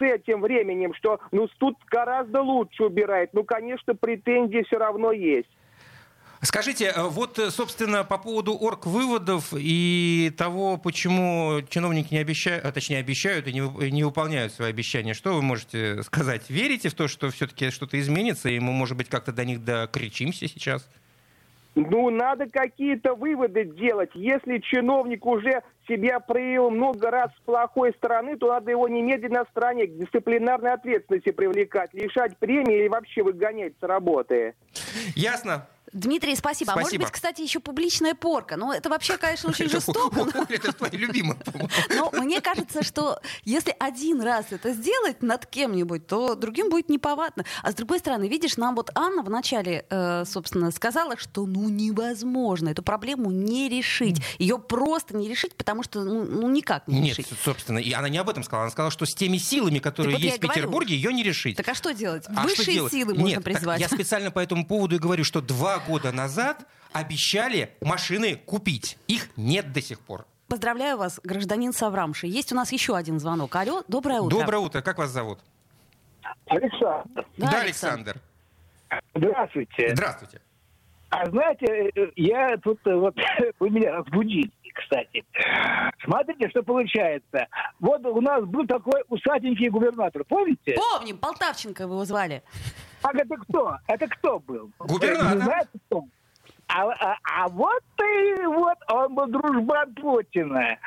с 0.00 0.02
этим 0.02 0.40
временем, 0.40 0.94
что 0.94 1.20
ну 1.30 1.48
тут 1.58 1.76
гораздо 1.90 2.40
лучше 2.42 2.84
убирает. 2.84 3.30
Ну, 3.34 3.44
конечно, 3.44 3.94
претензии 3.94 4.64
все 4.66 4.78
равно 4.78 5.12
есть. 5.12 5.48
Скажите, 6.42 6.86
э, 6.86 7.02
вот, 7.02 7.38
э, 7.38 7.50
собственно, 7.50 8.02
по 8.02 8.16
поводу 8.16 8.54
орг-выводов 8.54 9.52
и 9.54 10.32
того, 10.38 10.78
почему 10.78 11.60
чиновники 11.68 12.14
не 12.14 12.20
обещают, 12.20 12.64
а 12.64 12.72
точнее 12.72 12.98
обещают 12.98 13.46
и 13.46 13.52
не, 13.52 13.90
не 13.90 14.04
выполняют 14.04 14.54
свои 14.54 14.70
обещания, 14.70 15.12
что 15.12 15.34
вы 15.34 15.42
можете 15.42 16.02
сказать? 16.02 16.48
Верите 16.48 16.88
в 16.88 16.94
то, 16.94 17.08
что 17.08 17.28
все-таки 17.28 17.70
что-то 17.70 18.00
изменится, 18.00 18.48
и 18.48 18.58
мы, 18.58 18.72
может 18.72 18.96
быть, 18.96 19.10
как-то 19.10 19.32
до 19.32 19.44
них 19.44 19.62
докричимся 19.62 20.48
сейчас? 20.48 20.88
Ну, 21.74 22.10
надо 22.10 22.46
какие-то 22.48 23.14
выводы 23.14 23.64
делать. 23.64 24.10
Если 24.14 24.58
чиновник 24.58 25.24
уже 25.26 25.62
себя 25.90 26.20
проявил 26.20 26.70
много 26.70 27.10
раз 27.10 27.30
с 27.36 27.40
плохой 27.40 27.92
стороны, 27.94 28.36
то 28.36 28.48
надо 28.48 28.70
его 28.70 28.86
немедленно 28.88 29.40
отстранять, 29.40 29.92
к 29.92 29.98
дисциплинарной 29.98 30.72
ответственности 30.72 31.30
привлекать, 31.30 31.92
лишать 31.92 32.36
премии 32.38 32.78
или 32.78 32.88
вообще 32.88 33.22
выгонять 33.22 33.74
с 33.80 33.82
работы. 33.82 34.54
Ясно. 35.16 35.66
Дмитрий, 35.92 36.36
спасибо. 36.36 36.72
А 36.72 36.74
может 36.76 36.88
Спасибо. 36.88 37.04
быть, 37.04 37.12
кстати, 37.12 37.42
еще 37.42 37.60
публичная 37.60 38.14
порка. 38.14 38.56
Ну, 38.56 38.72
это 38.72 38.88
вообще, 38.88 39.16
конечно, 39.16 39.50
очень 39.50 39.68
жестоко. 39.68 40.28
Это 40.48 40.72
твои 40.72 40.90
любимые. 40.92 41.36
по-моему. 41.40 41.68
Но 41.94 42.10
мне 42.12 42.40
кажется, 42.40 42.82
что 42.82 43.20
если 43.44 43.74
один 43.78 44.20
раз 44.20 44.46
это 44.50 44.72
сделать 44.72 45.22
над 45.22 45.46
кем-нибудь, 45.46 46.06
то 46.06 46.34
другим 46.34 46.70
будет 46.70 46.88
неповадно. 46.88 47.44
А 47.62 47.72
с 47.72 47.74
другой 47.74 47.98
стороны, 47.98 48.28
видишь, 48.28 48.56
нам 48.56 48.74
вот 48.74 48.90
Анна 48.94 49.22
вначале, 49.22 49.84
э, 49.90 50.24
собственно, 50.26 50.70
сказала, 50.70 51.16
что 51.16 51.46
ну 51.46 51.68
невозможно 51.68 52.68
эту 52.68 52.82
проблему 52.82 53.30
не 53.30 53.68
решить. 53.68 54.22
Ее 54.38 54.58
просто 54.58 55.16
не 55.16 55.28
решить, 55.28 55.54
потому 55.56 55.82
что 55.82 56.04
ну, 56.04 56.24
ну, 56.24 56.48
никак 56.50 56.86
не 56.86 57.00
Нет, 57.00 57.18
решить. 57.18 57.32
собственно, 57.44 57.78
и 57.78 57.92
она 57.92 58.08
не 58.08 58.18
об 58.18 58.28
этом 58.28 58.42
сказала. 58.44 58.64
Она 58.64 58.70
сказала, 58.70 58.90
что 58.90 59.06
с 59.06 59.14
теми 59.14 59.38
силами, 59.38 59.78
которые 59.78 60.14
вот 60.16 60.22
есть 60.22 60.38
в 60.38 60.40
говорю. 60.40 60.54
Петербурге, 60.54 60.94
ее 60.94 61.12
не 61.12 61.22
решить. 61.22 61.56
Так 61.56 61.68
а 61.68 61.74
что 61.74 61.92
делать? 61.92 62.24
А 62.28 62.32
что 62.32 62.42
Высшие 62.42 62.74
делать? 62.74 62.92
силы 62.92 63.12
Нет, 63.12 63.20
можно 63.20 63.42
призвать. 63.42 63.80
Я 63.80 63.88
специально 63.88 64.30
по 64.30 64.38
этому 64.38 64.66
поводу 64.66 64.96
и 64.96 64.98
говорю, 64.98 65.24
что 65.24 65.40
два 65.40 65.79
года 65.86 66.12
назад 66.12 66.66
обещали 66.92 67.70
машины 67.80 68.36
купить. 68.36 68.98
Их 69.06 69.28
нет 69.36 69.72
до 69.72 69.80
сих 69.80 70.00
пор. 70.00 70.26
Поздравляю 70.48 70.96
вас, 70.98 71.20
гражданин 71.22 71.72
Саврамши. 71.72 72.26
Есть 72.26 72.50
у 72.52 72.56
нас 72.56 72.72
еще 72.72 72.96
один 72.96 73.20
звонок. 73.20 73.54
Алло, 73.54 73.84
доброе 73.86 74.20
утро. 74.20 74.38
Доброе 74.38 74.58
утро. 74.58 74.80
Как 74.82 74.98
вас 74.98 75.10
зовут? 75.10 75.38
Александр, 76.46 77.24
Да, 77.36 77.60
Александр. 77.60 78.16
здравствуйте. 79.14 79.94
Здравствуйте. 79.94 80.40
А 81.10 81.26
знаете, 81.28 81.90
я 82.16 82.56
тут 82.62 82.78
э, 82.86 82.94
вот 82.94 83.16
вы 83.60 83.70
меня 83.70 83.92
разбудили, 83.92 84.50
кстати. 84.74 85.24
Смотрите, 86.04 86.48
что 86.50 86.62
получается. 86.62 87.46
Вот 87.80 88.04
у 88.06 88.20
нас 88.20 88.44
был 88.44 88.66
такой 88.66 89.02
усатенький 89.08 89.68
губернатор, 89.70 90.22
помните? 90.24 90.76
Помним, 90.76 91.18
Полтавченко 91.18 91.86
вы 91.88 91.94
его 91.94 92.04
звали. 92.04 92.42
А 93.02 93.10
это 93.16 93.36
кто? 93.36 93.76
Это 93.86 94.06
кто 94.08 94.38
был? 94.40 94.70
Губернатор. 94.78 95.38
Знаете, 95.42 95.68
кто? 95.86 96.04
А, 96.68 96.84
а- 96.88 97.16
а 97.24 97.48
вот 97.48 97.82
и 98.00 98.44
вот 98.46 98.76
он 98.88 99.14
был 99.14 99.26
дружбан 99.26 99.92
Путина. 99.94 100.78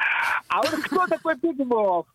А 0.47 0.61
вот 0.61 0.71
кто 0.85 1.07
такой 1.07 1.35
Петров? 1.37 2.05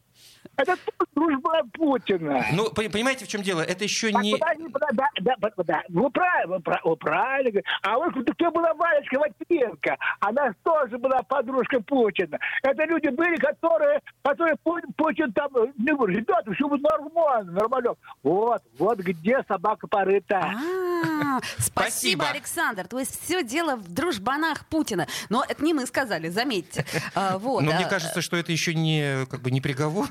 Это 0.57 0.77
тоже 0.77 1.11
дружбан 1.14 1.70
Путина. 1.70 2.44
Ну, 2.53 2.66
пон- 2.70 2.90
понимаете, 2.90 3.24
в 3.24 3.29
чем 3.29 3.42
дело? 3.42 3.61
Это 3.61 3.85
еще 3.85 4.11
Так, 4.11 4.22
не... 4.22 4.37
подожди, 4.37 4.68
подожди, 4.68 4.96
да, 4.96 5.09
да, 5.20 5.35
да, 5.57 5.62
да. 5.64 5.83
Вы 5.88 6.11
правильно, 6.11 6.57
вы 6.57 6.61
пра- 6.62 6.81
вы 6.85 6.96
правильно. 6.96 7.51
говорите. 7.51 7.68
А 7.83 7.96
вот 7.96 8.12
кто- 8.12 8.51
была 8.51 8.74
Валечка 8.74 9.18
Матвиенко? 9.18 9.96
Она 10.20 10.53
тоже 10.64 10.98
была 10.98 11.22
подружка 11.22 11.81
Путина. 11.81 12.38
Это 12.62 12.85
люди 12.85 13.09
были, 13.09 13.37
которые, 13.37 14.01
которые 14.22 14.57
Пу- 14.64 14.81
Путин 14.96 15.33
там, 15.33 15.48
ну, 15.53 16.07
ребята, 16.07 16.53
все 16.55 16.68
будет 16.68 16.83
нормально, 16.83 17.53
нормально. 17.53 17.94
Вот, 18.22 18.62
вот 18.79 18.98
где 18.98 19.42
собака 19.46 19.87
порыта. 19.87 20.38
А, 20.40 21.40
Спасибо, 21.59 21.62
Спасибо. 21.88 22.29
Александр. 22.31 22.87
То 22.88 22.98
есть 22.98 23.22
все 23.24 23.42
дело 23.44 23.77
в 23.77 23.92
дружбанах 23.92 24.66
Путина. 24.66 25.07
Но 25.29 25.44
это 25.48 25.64
не 25.64 25.72
мы 25.74 25.87
сказали, 25.87 26.29
заметьте. 26.29 26.85
А, 27.14 27.38
Вот. 27.38 27.62
Но 27.62 27.72
мне 27.72 27.85
а, 27.87 27.88
кажется, 27.88 28.20
что 28.22 28.37
это 28.37 28.51
еще 28.53 28.74
не, 28.74 29.27
как 29.27 29.40
бы, 29.42 29.51
не 29.51 29.61
приговор. 29.61 30.07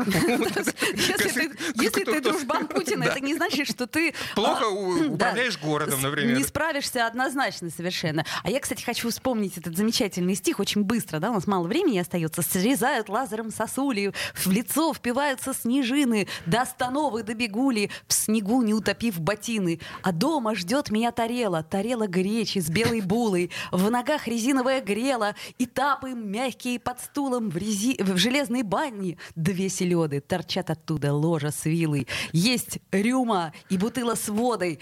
Если 1.75 2.03
ты, 2.03 2.21
дружбан 2.21 2.67
Путина, 2.67 3.03
это 3.03 3.19
не 3.19 3.35
значит, 3.35 3.67
что 3.67 3.87
ты... 3.87 4.13
Плохо 4.35 4.65
а, 4.65 4.69
управляешь 4.69 5.57
городом, 5.57 6.01
например. 6.01 6.37
Не 6.37 6.43
справишься 6.43 7.07
однозначно 7.07 7.69
совершенно. 7.69 8.25
А 8.43 8.49
я, 8.49 8.59
кстати, 8.59 8.83
хочу 8.83 9.09
вспомнить 9.09 9.57
этот 9.57 9.75
замечательный 9.77 10.35
стих 10.35 10.59
очень 10.59 10.83
быстро, 10.83 11.19
да, 11.19 11.31
у 11.31 11.33
нас 11.33 11.47
мало 11.47 11.67
времени 11.67 11.99
остается. 11.99 12.41
Срезают 12.41 13.09
лазером 13.09 13.51
сосули, 13.51 14.13
в 14.33 14.47
лицо 14.47 14.93
впиваются 14.93 15.53
снежины, 15.53 16.27
до 16.45 16.61
остановы 16.61 17.23
добегули, 17.23 17.89
в 18.07 18.13
снегу 18.13 18.61
не 18.61 18.73
утопив 18.73 19.19
ботины. 19.19 19.79
А 20.01 20.11
дома 20.11 20.55
ждет 20.55 20.89
меня 20.89 21.11
тарела, 21.11 21.63
тарела 21.63 22.07
гречи 22.07 22.59
с 22.59 22.69
белой 22.69 23.01
булой, 23.01 23.51
в 23.71 23.89
ногах 23.89 24.27
резиновая 24.27 24.81
грела, 24.81 25.35
и 25.57 25.65
тапы 25.65 26.11
мягкие 26.11 26.79
под 26.79 26.99
стулом 27.01 27.49
в, 27.49 27.57
рези... 27.57 28.01
в 28.01 28.17
железной 28.17 28.63
бане. 28.63 29.17
Две 29.35 29.69
селеды 30.07 30.21
торчат 30.21 30.69
оттуда 30.69 31.13
ложа 31.13 31.51
с 31.51 31.65
вилой. 31.65 32.07
Есть 32.31 32.79
рюма 32.91 33.53
и 33.69 33.77
бутыла 33.77 34.15
с 34.15 34.29
водой. 34.29 34.79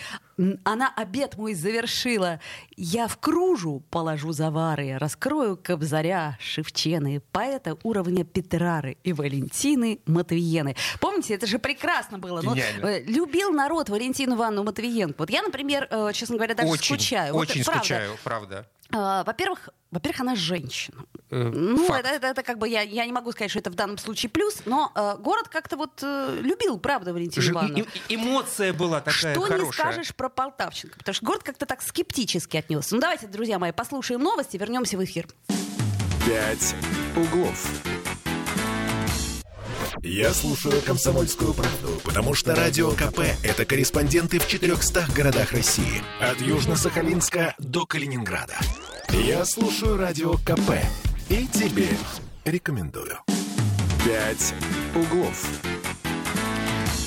Она 0.64 0.94
обед 0.96 1.38
мой 1.38 1.54
завершила. 1.54 2.40
Я 2.76 3.08
в 3.08 3.18
кружу 3.18 3.84
положу 3.90 4.34
завары, 4.34 4.98
раскрою 4.98 5.58
кобзаря, 5.58 6.38
шевчены, 6.40 7.22
поэта 7.32 7.78
уровня 7.84 8.26
Петрары 8.26 8.98
и 9.04 9.14
Валентины 9.14 10.00
Матвиены. 10.06 10.76
Помните, 11.00 11.36
это 11.36 11.48
же 11.48 11.58
прекрасно 11.58 12.20
было. 12.20 12.42
Ну, 12.42 12.56
э, 12.56 13.04
любил 13.04 13.52
народ 13.52 13.90
Валентину 13.90 14.36
Ивановну 14.36 14.64
Матвиенко. 14.66 15.16
Вот 15.20 15.30
я, 15.30 15.42
например, 15.42 15.88
э, 15.90 16.12
честно 16.14 16.36
говоря, 16.36 16.54
даже 16.54 16.70
Очень, 16.70 16.96
скучаю. 16.96 17.34
Вот 17.34 17.50
очень 17.50 17.64
правда. 17.64 17.80
скучаю, 17.80 18.12
правда. 18.24 18.68
А, 18.85 18.85
Во-первых, 19.26 19.70
во-первых, 19.92 20.22
она 20.22 20.36
женщина. 20.36 21.04
Э, 21.32 21.44
Ну, 21.54 21.94
это, 21.94 22.10
это, 22.10 22.28
это 22.28 22.44
как 22.44 22.58
бы 22.58 22.68
я, 22.68 22.82
я 22.82 23.06
не 23.06 23.12
могу 23.12 23.32
сказать, 23.32 23.50
что 23.50 23.60
это 23.60 23.70
в 23.72 23.76
данном 23.76 23.98
случае 23.98 24.30
плюс, 24.30 24.62
но 24.66 24.92
э, 24.96 25.16
город 25.20 25.48
как-то 25.50 25.78
вот 25.78 26.00
э, 26.04 26.40
любил, 26.42 26.78
правда, 26.80 27.14
Валентину 27.14 27.46
Ж- 27.46 27.50
Ивановну. 27.52 27.78
и- 27.78 27.86
и- 28.10 28.16
Эмоция 28.16 28.74
была 28.74 29.00
такая 29.02 29.34
Что 29.34 29.42
хорошая. 29.42 29.66
не 29.66 29.72
скажешь 29.72 30.16
про 30.16 30.30
Полтавченко, 30.30 30.98
потому 30.98 31.14
что 31.16 31.26
город 31.26 31.44
как-то 31.44 31.66
так 31.66 31.82
скептически 31.82 32.58
отнесся. 32.58 32.96
Ну 32.96 33.02
давайте, 33.02 33.28
друзья 33.28 33.58
мои, 33.60 33.72
послушаем 33.72 34.22
новости, 34.22 34.58
вернемся 34.58 34.98
в 34.98 35.04
эфир. 35.04 35.28
«Пять 36.26 36.76
углов». 37.16 37.66
Я 40.02 40.34
слушаю 40.34 40.82
«Комсомольскую 40.82 41.54
правду», 41.54 42.00
потому 42.04 42.34
что 42.36 42.54
«Радио 42.54 42.92
КП»— 42.92 43.20
это 43.44 43.66
корреспонденты 43.66 44.40
в 44.40 44.48
400 44.48 45.06
городах 45.16 45.52
России. 45.52 46.04
От 46.22 46.38
Южно-Сахалинска 46.42 47.54
до 47.58 47.86
Калининграда. 47.86 48.56
Я 49.12 49.46
слушаю 49.46 49.98
«Радио 49.98 50.34
КП» 50.38 50.72
и 51.30 51.48
тебе 51.48 51.88
рекомендую. 52.44 53.18
«Пять 54.06 54.54
углов». 54.96 55.62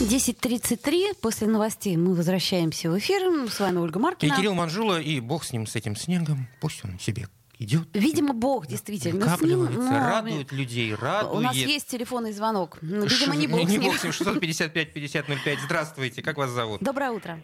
10.33, 0.00 1.16
после 1.20 1.48
новостей 1.48 1.96
мы 1.96 2.14
возвращаемся 2.14 2.90
в 2.90 2.98
эфир. 2.98 3.22
С 3.50 3.58
вами 3.58 3.78
Ольга 3.78 3.98
И 3.98 4.02
Маркина. 4.02 4.36
Кирилл 4.36 4.54
Манжула, 4.54 5.00
и 5.00 5.20
бог 5.20 5.44
с 5.44 5.52
ним, 5.52 5.66
с 5.66 5.74
этим 5.76 5.96
снегом, 5.96 6.48
пусть 6.60 6.84
он 6.84 6.98
себе 7.00 7.26
идет. 7.58 7.88
Видимо, 7.92 8.32
Бог 8.32 8.68
действительно 8.68 9.36
с 9.36 9.40
ним. 9.40 9.64
Но- 9.64 9.90
радует 9.90 10.52
людей, 10.52 10.94
радует. 10.94 11.34
У 11.36 11.40
нас 11.40 11.56
есть 11.56 11.88
телефонный 11.88 12.32
звонок. 12.32 12.78
Ну, 12.80 13.06
Видимо, 13.06 13.34
не 13.34 13.46
Ш- 13.48 13.52
Бог 13.52 13.66
с 13.66 13.70
не 13.70 13.78
ним. 13.78 13.82
бог 13.90 13.98
с 13.98 14.04
ним. 14.04 14.12
655 14.12 14.92
50 14.92 15.26
05. 15.28 15.58
Здравствуйте, 15.64 16.22
как 16.22 16.36
вас 16.36 16.50
зовут? 16.50 16.80
Доброе 16.80 17.10
утро. 17.10 17.40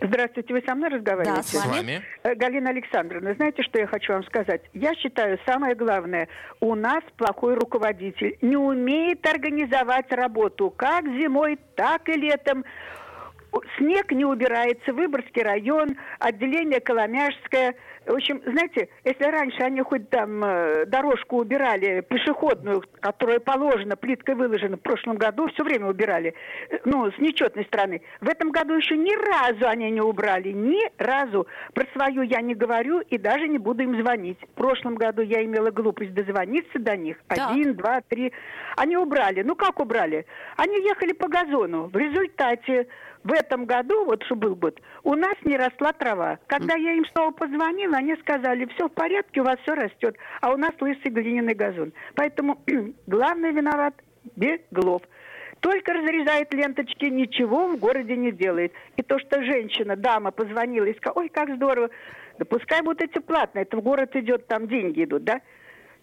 Здравствуйте, 0.00 0.52
вы 0.52 0.62
со 0.66 0.74
мной 0.74 0.90
разговариваете? 0.90 1.36
Да, 1.36 1.42
с 1.42 1.50
С 1.50 1.54
вами. 1.66 1.76
вами. 1.76 2.02
Э, 2.22 2.34
Галина 2.34 2.70
Александровна, 2.70 3.34
знаете, 3.34 3.62
что 3.62 3.78
я 3.78 3.86
хочу 3.86 4.12
вам 4.12 4.24
сказать? 4.24 4.62
Я 4.74 4.94
считаю, 4.94 5.38
самое 5.46 5.74
главное, 5.74 6.28
у 6.60 6.74
нас 6.74 7.02
плохой 7.16 7.54
руководитель. 7.54 8.36
Не 8.42 8.56
умеет 8.56 9.26
организовать 9.26 10.12
работу 10.12 10.70
как 10.70 11.04
зимой, 11.04 11.58
так 11.76 12.08
и 12.08 12.12
летом. 12.12 12.64
Снег 13.78 14.12
не 14.12 14.26
убирается, 14.26 14.92
Выборгский 14.92 15.42
район, 15.42 15.96
отделение 16.18 16.80
Коломяжское. 16.80 17.74
В 18.06 18.14
общем, 18.14 18.40
знаете, 18.46 18.88
если 19.04 19.24
раньше 19.24 19.58
они 19.62 19.80
хоть 19.82 20.08
там 20.10 20.42
э, 20.44 20.86
дорожку 20.86 21.38
убирали, 21.38 22.02
пешеходную, 22.02 22.84
которая 23.00 23.40
положена, 23.40 23.96
плиткой 23.96 24.36
выложена, 24.36 24.76
в 24.76 24.80
прошлом 24.80 25.16
году 25.16 25.48
все 25.48 25.64
время 25.64 25.88
убирали, 25.88 26.34
э, 26.70 26.78
ну, 26.84 27.10
с 27.10 27.18
нечетной 27.18 27.64
стороны. 27.64 28.02
В 28.20 28.28
этом 28.28 28.52
году 28.52 28.74
еще 28.74 28.96
ни 28.96 29.12
разу 29.16 29.66
они 29.66 29.90
не 29.90 30.00
убрали, 30.00 30.52
ни 30.52 30.88
разу. 30.98 31.48
Про 31.74 31.84
свою 31.94 32.22
я 32.22 32.40
не 32.42 32.54
говорю 32.54 33.00
и 33.00 33.18
даже 33.18 33.48
не 33.48 33.58
буду 33.58 33.82
им 33.82 34.00
звонить. 34.00 34.38
В 34.40 34.54
прошлом 34.54 34.94
году 34.94 35.22
я 35.22 35.44
имела 35.44 35.72
глупость 35.72 36.14
дозвониться 36.14 36.78
до 36.78 36.96
них. 36.96 37.16
Так. 37.26 37.50
Один, 37.50 37.74
два, 37.74 38.02
три. 38.02 38.32
Они 38.76 38.96
убрали. 38.96 39.42
Ну, 39.42 39.56
как 39.56 39.80
убрали? 39.80 40.26
Они 40.56 40.80
ехали 40.80 41.12
по 41.12 41.26
газону. 41.26 41.88
В 41.88 41.96
результате 41.96 42.86
в 43.26 43.32
этом 43.32 43.64
году, 43.66 44.04
вот 44.04 44.22
что 44.24 44.36
был 44.36 44.54
год, 44.54 44.80
у 45.02 45.14
нас 45.14 45.34
не 45.44 45.56
росла 45.56 45.92
трава. 45.92 46.38
Когда 46.46 46.76
я 46.76 46.92
им 46.92 47.04
снова 47.06 47.32
позвонила, 47.32 47.96
они 47.96 48.14
сказали, 48.16 48.66
все 48.66 48.88
в 48.88 48.92
порядке, 48.92 49.40
у 49.40 49.44
вас 49.44 49.58
все 49.62 49.74
растет, 49.74 50.16
а 50.40 50.52
у 50.52 50.56
нас 50.56 50.70
лысый 50.80 51.10
глиняный 51.10 51.54
газон. 51.54 51.92
Поэтому 52.14 52.62
главный 53.08 53.50
виноват 53.50 53.94
Беглов. 54.36 55.02
Только 55.58 55.92
разрезает 55.94 56.54
ленточки, 56.54 57.06
ничего 57.06 57.66
в 57.66 57.78
городе 57.78 58.16
не 58.16 58.30
делает. 58.30 58.72
И 58.96 59.02
то, 59.02 59.18
что 59.18 59.42
женщина, 59.42 59.96
дама 59.96 60.30
позвонила 60.30 60.84
и 60.84 60.94
сказала, 60.94 61.22
ой, 61.22 61.28
как 61.28 61.52
здорово, 61.56 61.90
да 62.38 62.44
пускай 62.44 62.82
будут 62.82 63.02
эти 63.02 63.18
платные, 63.18 63.62
это 63.62 63.76
в 63.76 63.82
город 63.82 64.14
идет, 64.14 64.46
там 64.46 64.68
деньги 64.68 65.02
идут, 65.02 65.24
да? 65.24 65.40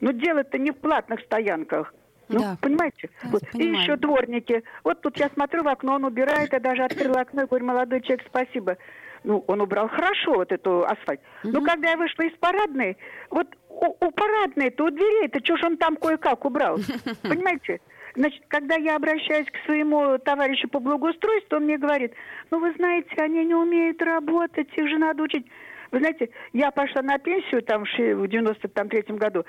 Но 0.01 0.11
дело-то 0.11 0.57
не 0.57 0.71
в 0.71 0.75
платных 0.75 1.21
стоянках. 1.21 1.93
Ну, 2.29 2.39
Да. 2.39 2.57
понимаете? 2.61 3.09
Да, 3.23 3.29
Вот. 3.29 3.43
И 3.53 3.63
еще 3.65 3.95
дворники. 3.95 4.63
Вот 4.83 5.01
тут 5.01 5.17
я 5.17 5.29
смотрю 5.29 5.63
в 5.63 5.67
окно, 5.67 5.95
он 5.95 6.05
убирает, 6.05 6.53
я 6.53 6.59
даже 6.59 6.83
открыла 6.83 7.21
окно 7.21 7.43
и 7.43 7.45
говорю, 7.45 7.65
молодой 7.65 8.01
человек, 8.01 8.25
спасибо. 8.27 8.77
ну, 9.23 9.43
он 9.47 9.61
убрал 9.61 9.87
хорошо 9.87 10.33
вот 10.33 10.51
эту 10.51 10.83
асфальт. 10.85 11.21
Но 11.43 11.61
когда 11.61 11.91
я 11.91 11.97
вышла 11.97 12.23
из 12.23 12.33
парадной, 12.39 12.97
вот 13.29 13.47
у, 13.69 13.85
у 14.05 14.11
парадной-то, 14.11 14.85
у 14.85 14.89
дверей-то, 14.89 15.39
что 15.43 15.57
ж 15.57 15.63
он 15.65 15.77
там 15.77 15.95
кое-как 15.95 16.43
убрал? 16.45 16.77
Понимаете? 17.23 17.79
Значит, 18.15 18.43
когда 18.47 18.75
я 18.75 18.95
обращаюсь 18.95 19.47
к 19.47 19.65
своему 19.65 20.17
товарищу 20.19 20.67
по 20.69 20.79
благоустройству, 20.79 21.57
он 21.57 21.63
мне 21.63 21.77
говорит, 21.77 22.13
ну, 22.51 22.59
вы 22.59 22.71
знаете, 22.73 23.09
они 23.17 23.43
не 23.45 23.55
умеют 23.55 24.01
работать, 24.01 24.67
их 24.75 24.87
же 24.87 24.97
надо 24.97 25.23
учить. 25.23 25.47
Вы 25.91 25.99
знаете, 25.99 26.29
я 26.53 26.71
пошла 26.71 27.01
на 27.01 27.17
пенсию 27.17 27.61
там 27.63 27.85
в 27.85 27.87
93-м 27.97 29.17
году, 29.17 29.45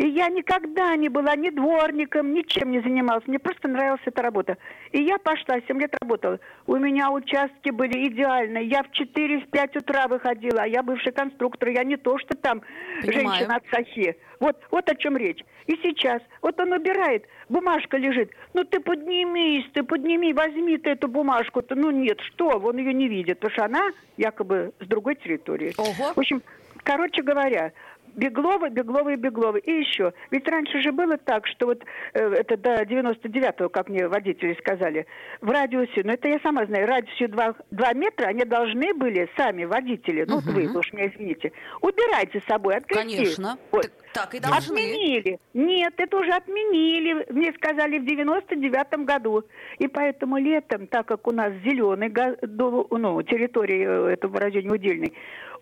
и 0.00 0.08
я 0.08 0.28
никогда 0.28 0.96
не 0.96 1.10
была 1.10 1.36
ни 1.36 1.50
дворником, 1.50 2.32
ничем 2.32 2.70
не 2.70 2.80
занималась. 2.80 3.26
Мне 3.26 3.38
просто 3.38 3.68
нравилась 3.68 4.00
эта 4.06 4.22
работа. 4.22 4.56
И 4.92 5.02
я 5.02 5.18
пошла, 5.18 5.60
7 5.60 5.78
лет 5.78 5.94
работала. 6.00 6.40
У 6.66 6.76
меня 6.76 7.10
участки 7.10 7.68
были 7.68 8.08
идеальные. 8.08 8.64
Я 8.64 8.82
в 8.82 8.86
4-5 8.98 9.76
утра 9.76 10.08
выходила, 10.08 10.62
а 10.62 10.66
я 10.66 10.82
бывший 10.82 11.12
конструктор. 11.12 11.68
Я 11.68 11.84
не 11.84 11.98
то, 11.98 12.16
что 12.16 12.34
там 12.34 12.62
Понимаю. 13.02 13.12
женщина 13.12 13.56
от 13.56 13.64
сахи. 13.70 14.16
Вот, 14.40 14.56
вот 14.70 14.88
о 14.88 14.94
чем 14.94 15.18
речь. 15.18 15.44
И 15.66 15.78
сейчас, 15.82 16.22
вот 16.40 16.58
он 16.58 16.72
убирает, 16.72 17.26
бумажка 17.50 17.98
лежит. 17.98 18.30
Ну 18.54 18.64
ты 18.64 18.80
поднимись, 18.80 19.66
ты 19.74 19.82
подними, 19.82 20.32
возьми 20.32 20.78
ты 20.78 20.92
эту 20.92 21.08
бумажку-то. 21.08 21.74
Ну 21.74 21.90
нет, 21.90 22.18
что, 22.22 22.58
он 22.58 22.78
ее 22.78 22.94
не 22.94 23.06
видит, 23.06 23.38
потому 23.38 23.52
что 23.52 23.64
она 23.66 23.90
якобы 24.16 24.72
с 24.80 24.86
другой 24.86 25.16
территории. 25.16 25.74
Ого. 25.76 26.14
В 26.14 26.18
общем, 26.18 26.40
короче 26.84 27.22
говоря, 27.22 27.72
Беглова, 28.14 28.68
Беглова 28.68 29.10
и 29.10 29.16
Беглова. 29.16 29.56
И 29.56 29.70
еще, 29.70 30.12
ведь 30.30 30.48
раньше 30.48 30.80
же 30.82 30.92
было 30.92 31.16
так, 31.16 31.46
что 31.46 31.66
вот 31.66 31.82
э, 32.14 32.20
это 32.20 32.56
до 32.56 32.82
99-го, 32.82 33.68
как 33.68 33.88
мне 33.88 34.08
водители 34.08 34.56
сказали, 34.60 35.06
в 35.40 35.50
радиусе, 35.50 36.02
ну 36.04 36.12
это 36.12 36.28
я 36.28 36.38
сама 36.40 36.66
знаю, 36.66 36.86
радиусе 36.86 37.28
2, 37.28 37.54
2 37.70 37.92
метра 37.94 38.26
они 38.26 38.44
должны 38.44 38.94
были 38.94 39.28
сами, 39.36 39.64
водители, 39.64 40.24
ну 40.26 40.36
вот 40.36 40.44
вы, 40.44 40.68
вы 40.68 40.78
уж 40.78 40.92
меня 40.92 41.08
извините, 41.08 41.52
убирать 41.80 42.32
за 42.32 42.40
собой, 42.48 42.76
открыть. 42.76 42.98
Конечно. 42.98 43.58
Вот. 43.70 43.90
Так, 44.12 44.30
так 44.30 44.34
и 44.34 44.40
должны. 44.40 44.74
Отменили. 44.74 45.38
Нет, 45.54 45.94
это 45.96 46.16
уже 46.16 46.30
отменили. 46.30 47.26
Мне 47.30 47.52
сказали 47.52 47.98
в 47.98 48.04
99 48.04 49.06
году. 49.06 49.44
И 49.78 49.86
поэтому 49.88 50.38
летом, 50.38 50.86
так 50.86 51.06
как 51.06 51.26
у 51.26 51.32
нас 51.32 51.52
зеленый 51.64 52.12
ну, 52.42 53.22
территория 53.22 53.84
э, 53.84 54.12
этого 54.12 54.40
района 54.40 54.74
удельной, 54.74 55.12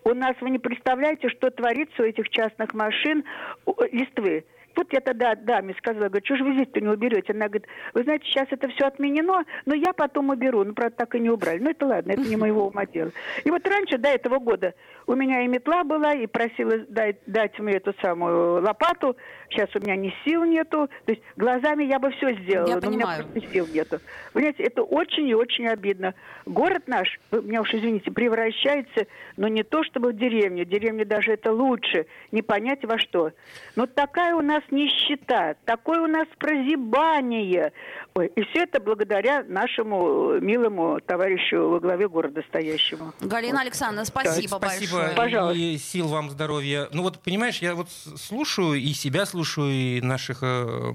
у 0.03 0.13
нас, 0.13 0.35
вы 0.41 0.49
не 0.49 0.59
представляете, 0.59 1.29
что 1.29 1.49
творится 1.51 2.03
у 2.03 2.05
этих 2.05 2.29
частных 2.29 2.73
машин 2.73 3.23
э, 3.65 3.71
листвы. 3.91 4.45
Вот 4.79 4.93
я 4.93 5.01
тогда 5.01 5.35
даме 5.35 5.75
сказала, 5.77 6.07
говорю, 6.07 6.23
что 6.23 6.37
же 6.37 6.45
вы 6.45 6.53
здесь-то 6.53 6.79
не 6.79 6.87
уберете? 6.87 7.33
Она 7.33 7.49
говорит, 7.49 7.67
вы 7.93 8.03
знаете, 8.03 8.23
сейчас 8.27 8.47
это 8.49 8.69
все 8.69 8.85
отменено, 8.85 9.43
но 9.65 9.75
я 9.75 9.91
потом 9.91 10.29
уберу. 10.29 10.63
Ну, 10.63 10.73
правда, 10.73 10.95
так 10.95 11.15
и 11.15 11.19
не 11.19 11.29
убрали. 11.29 11.59
Ну, 11.59 11.71
это 11.71 11.85
ладно, 11.85 12.13
это 12.13 12.21
не 12.21 12.37
моего 12.37 12.67
ума 12.67 12.85
дело. 12.85 13.11
И 13.43 13.51
вот 13.51 13.67
раньше, 13.67 13.97
до 13.97 14.07
этого 14.07 14.39
года, 14.39 14.73
у 15.05 15.15
меня 15.15 15.41
и 15.41 15.47
метла 15.47 15.83
была, 15.83 16.13
и 16.13 16.27
просила 16.27 16.77
дать, 16.87 17.17
дать 17.25 17.59
мне 17.59 17.73
эту 17.73 17.93
самую 18.01 18.61
лопату. 18.61 19.17
Сейчас 19.49 19.67
у 19.75 19.79
меня 19.81 19.97
ни 19.97 20.13
сил 20.23 20.45
нету. 20.45 20.87
То 21.05 21.11
есть 21.11 21.23
глазами 21.35 21.83
я 21.83 21.99
бы 21.99 22.11
все 22.11 22.35
сделала, 22.35 22.69
Я 22.69 22.75
но 22.75 22.87
у 22.87 22.91
меня 22.91 23.05
понимаю. 23.05 23.25
просто 23.25 23.51
сил 23.51 23.67
нету. 23.73 23.99
Понимаете, 24.31 24.63
это 24.63 24.83
очень 24.83 25.27
и 25.27 25.33
очень 25.35 25.67
обидно. 25.67 26.13
Город 26.45 26.83
наш, 26.87 27.19
вы 27.31 27.41
меня 27.41 27.61
уж 27.61 27.73
извините, 27.73 28.11
превращается, 28.11 29.07
но 29.35 29.49
не 29.49 29.63
то 29.63 29.83
чтобы 29.83 30.13
в 30.13 30.15
деревню, 30.15 30.63
деревня 30.63 31.03
даже 31.03 31.33
это 31.33 31.51
лучше, 31.51 32.05
не 32.31 32.41
понять 32.41 32.85
во 32.85 32.97
что. 32.97 33.31
Но 33.75 33.87
такая 33.87 34.35
у 34.35 34.41
нас 34.41 34.63
нищета, 34.71 35.55
такое 35.65 36.01
у 36.01 36.07
нас 36.07 36.27
прозябание. 36.37 37.71
Ой, 38.15 38.27
и 38.35 38.41
все 38.43 38.63
это 38.63 38.79
благодаря 38.79 39.43
нашему 39.43 40.33
э, 40.33 40.39
милому 40.41 40.99
товарищу 41.05 41.69
во 41.69 41.79
главе 41.79 42.09
города 42.09 42.41
стоящему. 42.47 43.13
Галина 43.21 43.61
Александровна, 43.61 44.05
спасибо, 44.05 44.57
Спасибо 44.57 44.99
большое. 44.99 45.15
Пожалуйста. 45.15 45.59
и 45.59 45.77
сил 45.77 46.07
вам 46.07 46.29
здоровья. 46.29 46.87
Ну 46.91 47.03
вот, 47.03 47.19
понимаешь, 47.19 47.59
я 47.59 47.75
вот 47.75 47.89
слушаю 47.89 48.73
и 48.73 48.93
себя 48.93 49.25
слушаю, 49.25 49.71
и 49.71 50.01
наших 50.01 50.39
э, 50.41 50.93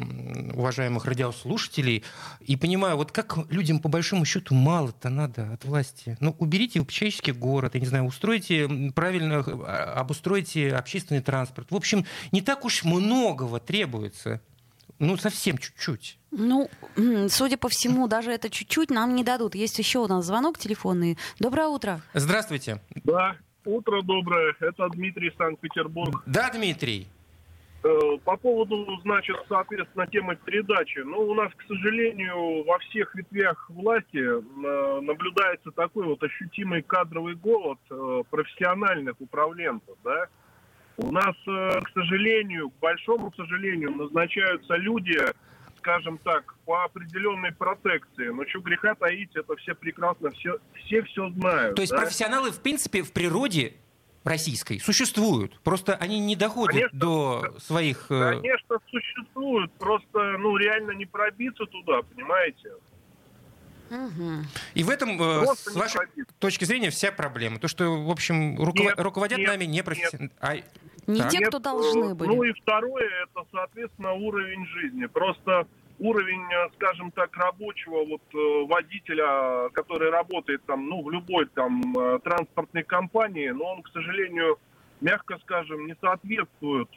уважаемых 0.54 1.04
радиослушателей, 1.04 2.04
и 2.40 2.56
понимаю, 2.56 2.96
вот 2.96 3.12
как 3.12 3.36
людям 3.50 3.78
по 3.78 3.88
большому 3.88 4.24
счету 4.24 4.54
мало-то 4.54 5.08
надо 5.08 5.52
от 5.52 5.64
власти. 5.64 6.16
Ну, 6.20 6.34
уберите 6.38 6.84
человеческий 6.84 7.32
город, 7.32 7.74
я 7.74 7.80
не 7.80 7.86
знаю, 7.86 8.04
устройте 8.04 8.68
правильно, 8.94 9.44
э, 9.46 9.64
обустройте 9.94 10.74
общественный 10.74 11.20
транспорт. 11.20 11.70
В 11.70 11.76
общем, 11.76 12.04
не 12.32 12.40
так 12.40 12.64
уж 12.64 12.84
многого 12.84 13.53
требуется. 13.60 14.40
Ну, 14.98 15.16
совсем 15.16 15.58
чуть-чуть. 15.58 16.18
Ну, 16.30 16.68
судя 17.28 17.56
по 17.56 17.68
всему, 17.68 18.06
даже 18.06 18.30
это 18.30 18.48
чуть-чуть 18.48 18.90
нам 18.90 19.14
не 19.14 19.24
дадут. 19.24 19.54
Есть 19.54 19.78
еще 19.78 19.98
у 20.00 20.06
нас 20.06 20.24
звонок 20.24 20.58
телефонный. 20.58 21.18
Доброе 21.38 21.68
утро. 21.68 22.00
Здравствуйте. 22.14 22.80
Да, 23.02 23.36
утро 23.64 24.02
доброе. 24.02 24.54
Это 24.60 24.88
Дмитрий 24.90 25.32
Санкт-Петербург. 25.36 26.22
Да, 26.26 26.50
Дмитрий. 26.50 27.08
Э, 27.84 28.16
По 28.24 28.36
поводу, 28.36 28.86
значит, 29.02 29.36
соответственно, 29.48 30.06
темы 30.06 30.36
передачи. 30.36 31.00
Ну, 31.00 31.18
у 31.18 31.34
нас, 31.34 31.52
к 31.54 31.62
сожалению, 31.68 32.64
во 32.64 32.78
всех 32.78 33.14
ветвях 33.14 33.68
власти 33.68 34.16
э, 34.16 35.00
наблюдается 35.00 35.70
такой 35.72 36.06
вот 36.06 36.22
ощутимый 36.22 36.82
кадровый 36.82 37.34
голод 37.34 37.78
э, 37.90 38.22
профессиональных 38.30 39.20
управленцев, 39.20 39.96
да. 40.02 40.28
У 40.96 41.10
нас, 41.10 41.34
э, 41.46 41.80
к 41.80 41.90
сожалению, 41.92 42.70
к 42.70 42.78
большому 42.80 43.32
сожалению, 43.36 43.92
назначаются 43.92 44.76
люди, 44.76 45.18
скажем 45.78 46.18
так, 46.18 46.54
по 46.64 46.84
определенной 46.84 47.52
протекции. 47.52 48.28
Но 48.28 48.46
что 48.46 48.60
греха 48.60 48.94
таить, 48.94 49.34
это 49.34 49.56
все 49.56 49.74
прекрасно, 49.74 50.30
все 50.30 50.58
все, 50.84 51.02
все 51.02 51.30
знают. 51.30 51.76
То 51.76 51.82
есть 51.82 51.92
да. 51.92 51.98
профессионалы, 51.98 52.52
в 52.52 52.60
принципе, 52.60 53.02
в 53.02 53.12
природе 53.12 53.74
российской 54.24 54.78
существуют. 54.80 55.60
Просто 55.60 55.94
они 55.96 56.18
не 56.20 56.36
доходят 56.36 56.90
Конечно. 56.90 56.98
до 56.98 57.54
своих... 57.58 58.06
э, 58.10 58.40
Конечно, 58.40 58.78
существуют, 58.90 59.72
просто, 59.72 60.38
ну, 60.38 60.56
реально 60.56 60.92
не 60.92 61.06
пробиться 61.06 61.66
туда, 61.66 62.02
понимаете? 62.02 62.70
Мгм. 63.90 64.44
И 64.74 64.82
в 64.82 64.90
этом, 64.90 65.10
э, 65.20 65.44
Просто 65.44 65.70
с 65.70 65.74
вашей 65.76 65.98
пробиться. 65.98 66.34
точки 66.38 66.64
зрения, 66.64 66.90
вся 66.90 67.12
проблема. 67.12 67.58
То, 67.58 67.68
что, 67.68 68.02
в 68.02 68.10
общем, 68.10 68.56
руково- 68.58 68.88
Нет, 68.88 69.00
руководят 69.00 69.38
нет, 69.38 69.48
нами 69.48 69.64
не 69.64 69.82
профессионалы. 69.82 70.30
Не 71.06 71.20
Так. 71.20 71.30
те, 71.30 71.40
кто 71.46 71.58
должны 71.58 72.14
были. 72.14 72.28
Ну 72.28 72.42
и 72.44 72.52
второе, 72.52 73.08
это, 73.24 73.44
соответственно, 73.52 74.12
уровень 74.14 74.66
жизни. 74.66 75.04
Просто 75.06 75.66
уровень, 75.98 76.42
э, 76.52 76.70
скажем 76.76 77.10
так, 77.12 77.36
рабочего 77.36 78.04
вот 78.04 78.22
э, 78.34 78.66
водителя, 78.66 79.68
который 79.74 80.10
работает 80.10 80.64
там, 80.64 80.88
ну, 80.88 81.02
в 81.02 81.10
любой 81.10 81.46
там 81.54 81.94
транспортной 82.24 82.82
компании, 82.84 83.50
но 83.50 83.74
он, 83.74 83.82
к 83.82 83.88
сожалению, 83.92 84.58
мягко 85.00 85.38
скажем, 85.42 85.86
не 85.86 85.94
соответствует 86.00 86.88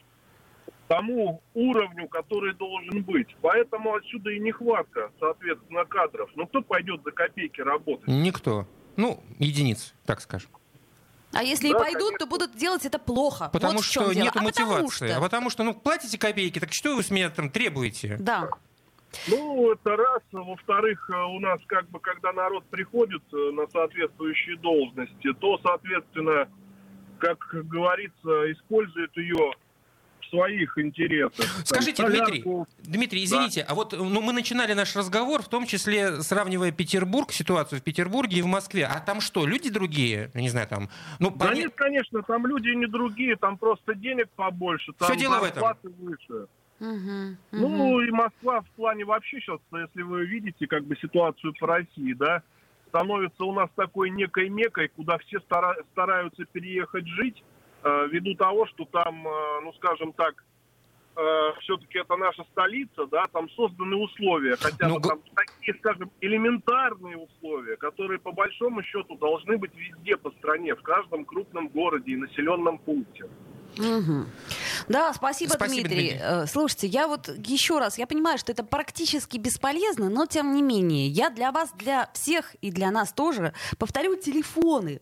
тому 0.88 1.42
уровню, 1.54 2.08
который 2.08 2.54
должен 2.54 3.04
быть. 3.04 3.36
Поэтому 3.42 3.96
отсюда 3.96 4.32
и 4.32 4.40
нехватка, 4.40 5.12
соответственно, 5.20 5.86
кадров. 5.86 6.30
Ну, 6.36 6.48
кто 6.48 6.62
пойдет 6.62 7.02
за 7.04 7.12
копейки 7.12 7.62
работать? 7.62 8.08
Никто. 8.08 8.68
Ну, 8.96 9.24
единиц, 9.40 9.94
так 10.06 10.22
скажем. 10.22 10.50
А 11.34 11.44
если 11.44 11.68
и 11.68 11.74
Да, 11.74 11.80
пойдут, 11.80 12.02
конечно. 12.02 12.20
то 12.20 12.26
будут 12.28 12.56
делать 12.56 12.86
это 12.86 13.00
плохо. 13.00 13.50
Потому 13.52 13.76
вот 13.76 13.84
что 13.84 14.14
нет 14.14 14.30
а 14.36 14.44
потому 14.44 14.46
мотивации. 14.46 15.08
что... 15.08 15.18
А 15.18 15.22
потому 15.22 15.50
что, 15.50 15.64
ну, 15.64 15.74
платите 15.74 16.18
копейки, 16.18 16.60
так 16.60 16.70
что 16.72 16.96
вы 16.96 17.04
с 17.04 17.12
меня 17.12 17.30
там 17.30 17.50
требуете? 17.50 18.18
Да. 18.20 18.50
Ну, 19.28 19.72
это 19.72 19.96
раз. 19.96 20.22
Во-вторых, 20.32 21.10
у 21.10 21.40
нас 21.40 21.60
как 21.68 21.90
бы, 21.90 22.00
когда 22.00 22.34
народ 22.34 22.66
приходит 22.66 23.24
э, 23.34 23.52
на 23.52 23.68
соответствующие 23.68 24.58
должности, 24.58 25.34
то, 25.40 25.60
соответственно, 25.64 26.50
как 27.20 27.40
говорится, 27.52 28.52
использует 28.52 29.16
ее 29.18 29.54
в 30.28 30.30
своих 30.30 30.78
интересах. 30.78 31.38
Там, 31.56 31.66
Скажите, 31.66 32.04
солярку. 32.04 32.68
Дмитрий, 32.80 32.98
Дмитрий, 32.98 33.24
извините, 33.24 33.66
а 33.68 33.74
вот 33.76 33.94
ну, 33.94 34.22
мы 34.22 34.34
начинали 34.34 34.74
наш 34.74 34.96
разговор, 34.96 35.42
в 35.42 35.48
том 35.48 35.66
числе 35.66 36.22
сравнивая 36.22 36.72
Петербург, 36.72 37.32
ситуацию 37.32 37.80
в 37.80 37.84
Петербурге 37.84 38.38
и 38.40 38.42
в 38.42 38.46
Москве. 38.48 38.86
А 38.86 39.00
там 39.00 39.22
что, 39.22 39.46
люди 39.46 39.70
другие? 39.70 40.32
Я 40.34 40.42
не 40.42 40.50
знаю, 40.50 40.68
там... 40.68 40.90
Ну, 41.20 41.32
Да 41.32 41.48
поне- 41.48 41.62
нет, 41.64 41.74
конечно, 41.76 42.22
там 42.24 42.46
люди 42.48 42.70
не 42.70 42.88
другие, 42.88 43.36
там 43.36 43.58
просто 43.58 43.96
денег 43.96 44.30
побольше, 44.36 44.94
там 44.98 45.10
Всё 45.10 45.20
дело 45.20 45.40
в 45.40 45.44
этом. 45.44 45.64
выше. 45.84 46.48
Мгм. 46.80 47.38
Мгм. 47.52 47.62
Ну 47.62 48.02
и 48.02 48.12
Москва 48.12 48.62
в 48.62 48.70
плане 48.76 49.04
вообще 49.06 49.40
сейчас, 49.40 49.60
если 49.72 50.04
вы 50.04 50.26
видите 50.28 50.68
как 50.68 50.86
бы 50.86 50.96
ситуацию 50.98 51.54
по 51.60 51.66
России, 51.68 52.14
да, 52.14 52.44
становится 52.90 53.44
у 53.46 53.52
нас 53.54 53.70
такой 53.76 54.12
некой 54.12 54.50
мекой, 54.50 54.90
куда 54.90 55.18
все 55.18 55.40
стара- 55.40 55.76
стараются 55.92 56.46
переехать 56.46 57.08
жить, 57.08 57.44
ввиду 58.12 58.36
того, 58.36 58.66
что 58.68 58.86
там, 58.86 59.28
э, 59.28 59.62
ну 59.64 59.74
скажем 59.74 60.14
так, 60.14 60.44
все-таки 61.62 61.98
это 61.98 62.16
наша 62.16 62.44
столица, 62.52 63.08
да, 63.08 63.26
там 63.34 63.50
созданы 63.50 63.96
условия, 63.96 64.56
хотя 64.56 64.88
Ну, 64.88 65.00
бы 65.00 65.10
там 65.10 65.20
такие, 65.36 65.76
скажем, 65.80 66.12
элементарные 66.22 67.18
условия, 67.18 67.76
которые 67.76 68.20
по 68.20 68.32
большому 68.32 68.84
счету 68.84 69.16
должны 69.18 69.58
быть 69.58 69.72
везде 69.74 70.16
по 70.16 70.30
стране, 70.30 70.76
в 70.76 70.82
каждом 70.84 71.26
крупном 71.26 71.70
городе 71.70 72.12
и 72.12 72.16
населенном 72.18 72.78
пункте. 72.78 73.24
Мгм. 73.80 74.28
Да, 74.88 75.12
спасибо, 75.14 75.54
Спасибо, 75.54 75.88
Дмитрий. 75.88 76.10
Дмитрий. 76.10 76.20
Э, 76.22 76.46
Слушайте, 76.46 76.86
я 76.86 77.08
вот 77.08 77.30
еще 77.30 77.80
раз, 77.80 77.98
я 77.98 78.06
понимаю, 78.06 78.38
что 78.38 78.52
это 78.52 78.64
практически 78.64 79.38
бесполезно, 79.38 80.10
но 80.10 80.28
тем 80.28 80.54
не 80.54 80.62
менее, 80.62 81.08
я 81.08 81.32
для 81.32 81.52
вас, 81.52 81.72
для 81.74 82.12
всех 82.14 82.56
и 82.62 82.70
для 82.72 82.92
нас 82.92 83.12
тоже 83.12 83.54
повторю 83.80 84.16
телефоны 84.18 85.02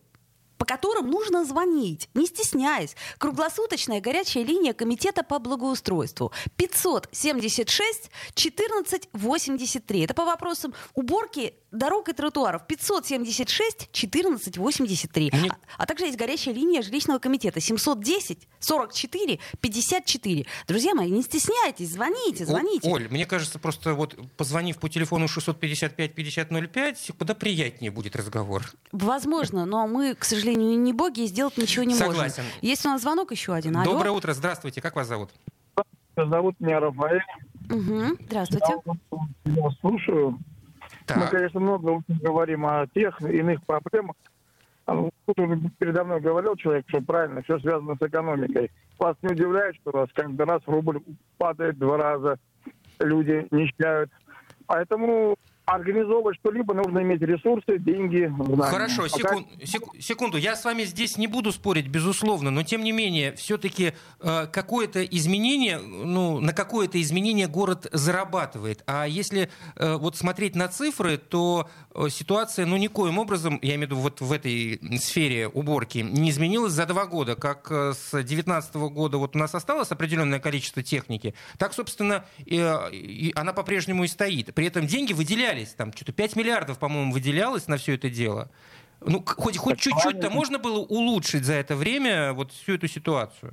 по 0.58 0.64
которым 0.64 1.10
нужно 1.10 1.44
звонить, 1.44 2.08
не 2.14 2.26
стесняясь. 2.26 2.96
Круглосуточная 3.18 4.00
горячая 4.00 4.44
линия 4.44 4.72
Комитета 4.72 5.22
по 5.22 5.38
благоустройству 5.38 6.32
576 6.56 8.10
14 8.34 9.08
83. 9.12 10.00
Это 10.04 10.14
по 10.14 10.24
вопросам 10.24 10.74
уборки 10.94 11.54
дорог 11.72 12.08
и 12.08 12.12
тротуаров 12.12 12.66
576 12.66 13.88
14 13.92 14.56
83. 14.58 15.30
Мне- 15.32 15.50
А, 15.50 15.56
а 15.82 15.86
также 15.86 16.06
есть 16.06 16.16
горячая 16.16 16.54
линия 16.54 16.80
жилищного 16.82 17.18
комитета 17.18 17.60
710 17.60 18.48
44 18.60 19.38
54. 19.60 20.46
Друзья 20.68 20.94
мои, 20.94 21.10
не 21.10 21.22
стесняйтесь, 21.22 21.90
звоните, 21.90 22.44
О- 22.44 22.46
звоните. 22.46 22.88
Оль, 22.90 23.08
мне 23.08 23.26
кажется, 23.26 23.58
просто 23.58 23.94
вот 23.94 24.16
позвонив 24.36 24.78
по 24.78 24.88
телефону 24.88 25.26
655-5005, 25.28 27.12
куда 27.18 27.34
приятнее 27.34 27.90
будет 27.90 28.16
разговор. 28.16 28.62
Возможно, 28.92 29.66
но 29.66 29.86
мы, 29.86 30.14
к 30.14 30.24
сожалению, 30.24 30.45
не 30.54 30.92
боги 30.92 31.20
и 31.22 31.26
сделать 31.26 31.56
ничего 31.56 31.84
не 31.84 31.94
Согласен. 31.94 32.44
можем. 32.44 32.58
Есть 32.62 32.84
у 32.86 32.88
нас 32.88 33.02
звонок 33.02 33.30
еще 33.32 33.54
один. 33.54 33.76
Алло. 33.76 33.92
Доброе 33.92 34.10
утро, 34.10 34.32
здравствуйте, 34.32 34.80
как 34.80 34.96
вас 34.96 35.08
зовут? 35.08 35.30
Зовут 36.16 36.58
меня 36.60 36.80
Рафаэль. 36.80 37.22
Мгм, 37.68 38.16
Здравствуйте. 38.26 38.74
Я 39.44 39.70
слушаю. 39.80 40.30
Мы, 40.30 40.38
Так, 41.06 41.30
конечно, 41.30 41.60
много 41.60 42.02
говорим 42.08 42.64
о 42.66 42.86
тех 42.94 43.20
иных 43.20 43.62
проблемах. 43.64 44.16
А, 44.86 44.94
ну, 44.94 45.10
Тут 45.26 45.38
уже 45.40 45.60
передо 45.78 46.04
мной 46.04 46.20
говорил 46.20 46.54
человек, 46.56 46.84
что 46.88 47.00
правильно, 47.00 47.42
все 47.42 47.58
связано 47.58 47.96
с 48.00 48.02
экономикой. 48.06 48.70
Вас 48.98 49.16
не 49.22 49.30
удивляет, 49.32 49.74
что 49.76 49.90
у 49.90 49.96
вас 49.96 50.08
каждый 50.14 50.46
раз 50.46 50.62
рубль 50.66 51.00
падает 51.38 51.76
два 51.78 51.96
раза, 51.96 52.38
люди 53.00 53.46
нищают. 53.50 54.10
Поэтому 54.66 55.35
организовывать 55.66 56.38
что-либо 56.38 56.74
нужно 56.74 57.00
иметь 57.02 57.20
ресурсы, 57.20 57.78
деньги, 57.78 58.32
знания. 58.38 58.62
Хорошо, 58.70 59.02
Пока- 59.02 59.34
секун- 59.34 59.46
сек- 59.64 60.02
секунду. 60.02 60.38
Я 60.38 60.56
с 60.56 60.64
вами 60.64 60.84
здесь 60.84 61.16
не 61.18 61.26
буду 61.26 61.52
спорить, 61.52 61.88
безусловно, 61.88 62.50
но 62.50 62.62
тем 62.62 62.82
не 62.84 62.92
менее, 62.92 63.34
все-таки 63.34 63.92
какое-то 64.20 65.04
изменение, 65.04 65.78
ну, 65.78 66.40
на 66.40 66.52
какое-то 66.52 67.00
изменение 67.00 67.48
город 67.48 67.86
зарабатывает. 67.92 68.82
А 68.86 69.04
если 69.06 69.50
э, 69.76 69.96
вот 69.96 70.16
смотреть 70.16 70.54
на 70.54 70.68
цифры, 70.68 71.16
то 71.16 71.68
э, 71.94 72.08
ситуация, 72.10 72.66
ну, 72.66 72.76
никоим 72.76 73.18
образом, 73.18 73.58
я 73.62 73.74
имею 73.74 73.88
в 73.88 73.90
виду 73.90 73.96
вот 73.96 74.20
в 74.20 74.32
этой 74.32 74.80
сфере 74.98 75.48
уборки, 75.48 75.98
не 75.98 76.30
изменилась 76.30 76.72
за 76.72 76.86
два 76.86 77.06
года. 77.06 77.34
Как 77.36 77.70
э, 77.70 77.92
с 77.92 78.10
2019 78.12 78.74
года 78.76 79.18
вот 79.18 79.34
у 79.36 79.38
нас 79.38 79.54
осталось 79.54 79.90
определенное 79.90 80.38
количество 80.40 80.82
техники, 80.82 81.34
так, 81.58 81.72
собственно, 81.74 82.24
э, 82.46 82.90
и 82.92 83.32
она 83.34 83.52
по-прежнему 83.52 84.04
и 84.04 84.08
стоит. 84.08 84.54
При 84.54 84.66
этом 84.66 84.86
деньги 84.86 85.12
выделялись, 85.56 85.74
там 85.74 85.92
что-то 85.92 86.12
5 86.12 86.36
миллиардов, 86.36 86.78
по-моему, 86.78 87.12
выделялось 87.12 87.68
на 87.68 87.76
все 87.76 87.94
это 87.94 88.10
дело. 88.10 88.48
Ну, 89.00 89.22
хоть, 89.24 89.58
хоть 89.58 89.78
чуть-чуть-то 89.78 90.30
можно 90.30 90.58
было 90.58 90.78
улучшить 90.78 91.44
за 91.44 91.54
это 91.54 91.76
время 91.76 92.32
вот 92.32 92.50
всю 92.52 92.74
эту 92.74 92.88
ситуацию? 92.88 93.52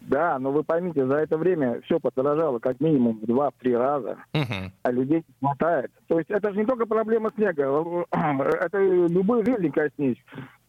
Да, 0.00 0.38
но 0.38 0.50
вы 0.50 0.62
поймите, 0.64 1.06
за 1.06 1.16
это 1.16 1.36
время 1.36 1.80
все 1.82 2.00
подорожало 2.00 2.58
как 2.58 2.80
минимум 2.80 3.20
в 3.20 3.26
два-три 3.26 3.76
раза. 3.76 4.16
Мгм. 4.32 4.72
а 4.82 4.90
людей 4.90 5.24
не 5.26 5.34
хватает. 5.46 5.90
То 6.08 6.18
есть 6.18 6.30
это 6.30 6.52
же 6.52 6.58
не 6.58 6.64
только 6.64 6.86
проблема 6.86 7.30
снега, 7.34 8.06
это 8.10 8.78
любой 8.78 9.44
жизнь 9.44 9.70
коснись. 9.70 10.18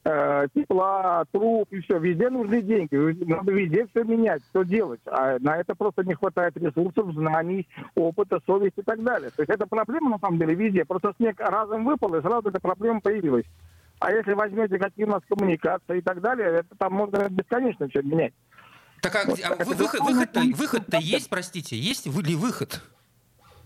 Э, 0.03 0.47
Тепла, 0.55 1.25
труб 1.31 1.71
и 1.71 1.79
все. 1.81 1.99
Везде 1.99 2.29
нужны 2.31 2.61
деньги. 2.61 2.95
Надо 3.23 3.51
везде 3.51 3.85
все 3.87 4.03
менять, 4.03 4.41
все 4.49 4.65
делать. 4.65 4.99
А 5.05 5.37
на 5.39 5.57
это 5.57 5.75
просто 5.75 6.03
не 6.03 6.15
хватает 6.15 6.57
ресурсов, 6.57 7.13
знаний, 7.13 7.67
опыта, 7.93 8.39
совести 8.47 8.79
и 8.79 8.83
так 8.83 9.03
далее. 9.03 9.29
То 9.29 9.43
есть 9.43 9.51
это 9.51 9.67
проблема 9.67 10.09
на 10.09 10.17
самом 10.19 10.39
деле 10.39 10.55
везде. 10.55 10.85
Просто 10.85 11.13
снег 11.17 11.39
разом 11.39 11.85
выпал, 11.85 12.15
и 12.15 12.21
сразу 12.21 12.49
эта 12.49 12.59
проблема 12.59 12.99
появилась. 12.99 13.45
А 13.99 14.11
если 14.11 14.33
возьмете 14.33 14.79
какие 14.79 15.05
у 15.05 15.09
нас 15.09 15.21
коммуникации 15.29 15.99
и 15.99 16.01
так 16.01 16.19
далее, 16.21 16.47
это 16.61 16.75
там 16.75 16.93
можно 16.93 17.29
бесконечно 17.29 17.87
все 17.87 18.01
менять. 18.01 18.33
Так 19.01 19.15
а, 19.15 19.31
где- 19.31 19.43
а 19.43 19.63
выход, 19.63 19.99
выход-то, 19.99 20.41
выход-то 20.55 20.97
есть, 20.97 21.29
простите, 21.29 21.75
есть 21.77 22.07
ли 22.07 22.35
выход? 22.35 22.81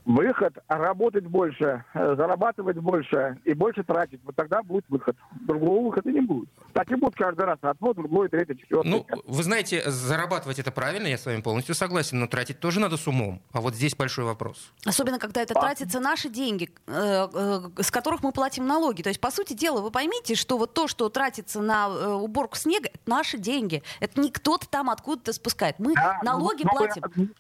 Выход– 0.06 0.56
работать 0.68 1.26
больше, 1.26 1.84
э, 1.96 2.16
зарабатывать 2.16 2.78
больше 2.78 3.40
и 3.44 3.56
больше 3.56 3.84
тратить. 3.84 4.20
Вот 4.24 4.36
тогда 4.36 4.62
будет 4.62 4.86
выход. 4.88 5.18
Другого 5.48 5.88
выхода 5.88 6.12
не 6.12 6.22
будет. 6.22 6.48
Так 6.74 6.92
и 6.92 6.96
будет 6.96 7.16
каждый 7.16 7.46
раз. 7.46 7.58
Одно, 7.62 7.92
другое, 7.94 8.30
третье, 8.30 8.54
четвертое. 8.54 8.88
Ну, 8.88 9.06
вы 9.26 9.44
знаете, 9.44 9.82
зарабатывать 9.90 10.60
это 10.60 10.72
правильно, 10.72 11.08
я 11.08 11.18
с 11.18 11.26
вами 11.26 11.42
полностью 11.42 11.74
согласен, 11.74 12.20
но 12.20 12.28
тратить 12.28 12.60
тоже 12.60 12.80
надо 12.80 12.98
с 12.98 13.08
умом. 13.08 13.42
А 13.52 13.62
вот 13.62 13.74
здесь 13.74 13.96
большой 13.96 14.26
вопрос. 14.26 14.72
Особенно, 14.86 15.18
когда 15.18 15.42
это 15.42 15.56
тратятся 15.56 16.00
наши 16.00 16.30
деньги, 16.30 16.70
э, 16.86 17.28
э, 17.34 17.82
с 17.82 17.90
которых 17.90 18.22
мы 18.22 18.32
платим 18.32 18.68
налоги. 18.68 19.02
То 19.02 19.10
есть, 19.10 19.20
по 19.20 19.32
сути 19.32 19.54
дела, 19.54 19.82
вы 19.82 19.90
поймите, 19.90 20.36
что 20.36 20.60
вот 20.60 20.76
то, 20.76 20.88
что 20.88 21.10
тратится 21.10 21.62
на 21.62 22.18
уборку 22.18 22.58
снега, 22.58 22.90
это 22.94 23.10
наши 23.10 23.40
деньги. 23.40 23.82
Это 24.00 24.22
не 24.22 24.30
кто-то 24.30 24.70
там 24.70 24.92
откуда-то 24.92 25.34
спускает. 25.34 25.80
Мы 25.80 25.96
Да, 25.96 26.20
налоги 26.22 26.62
но 26.64 26.70
платим. 26.70 27.34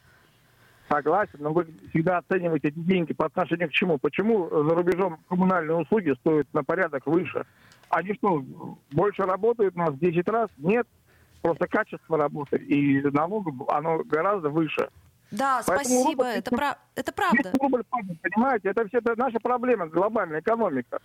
Согласен, 0.89 1.39
но 1.39 1.51
вы 1.51 1.67
всегда 1.89 2.19
оцениваете 2.19 2.67
эти 2.67 2.77
деньги 2.79 3.13
по 3.13 3.25
отношению 3.25 3.69
к 3.69 3.71
чему? 3.71 3.97
Почему 3.97 4.47
за 4.49 4.75
рубежом 4.75 5.17
коммунальные 5.29 5.77
услуги 5.77 6.13
стоят 6.19 6.47
на 6.53 6.63
порядок 6.63 7.07
выше? 7.07 7.43
Они 7.89 8.13
что, 8.13 8.43
больше 8.91 9.23
работают 9.23 9.75
у 9.75 9.79
нас 9.79 9.89
в 9.91 9.99
10 9.99 10.27
раз? 10.29 10.49
Нет. 10.57 10.87
Просто 11.41 11.67
качество 11.67 12.17
работы 12.17 12.57
и 12.57 13.01
налогов, 13.01 13.53
оно 13.69 14.03
гораздо 14.03 14.49
выше. 14.49 14.89
Да, 15.31 15.61
Поэтому 15.65 16.01
спасибо, 16.01 16.23
робот- 16.23 16.37
это, 16.37 16.55
пра- 16.55 16.77
это 16.95 17.11
правда. 17.11 17.51
Рубль 17.59 17.83
падает, 17.89 18.21
понимаете, 18.21 18.69
это 18.69 18.87
все 18.87 18.99
это 18.99 19.15
наша 19.17 19.39
проблема, 19.39 19.87
глобальная 19.87 20.39
экономика. 20.39 20.99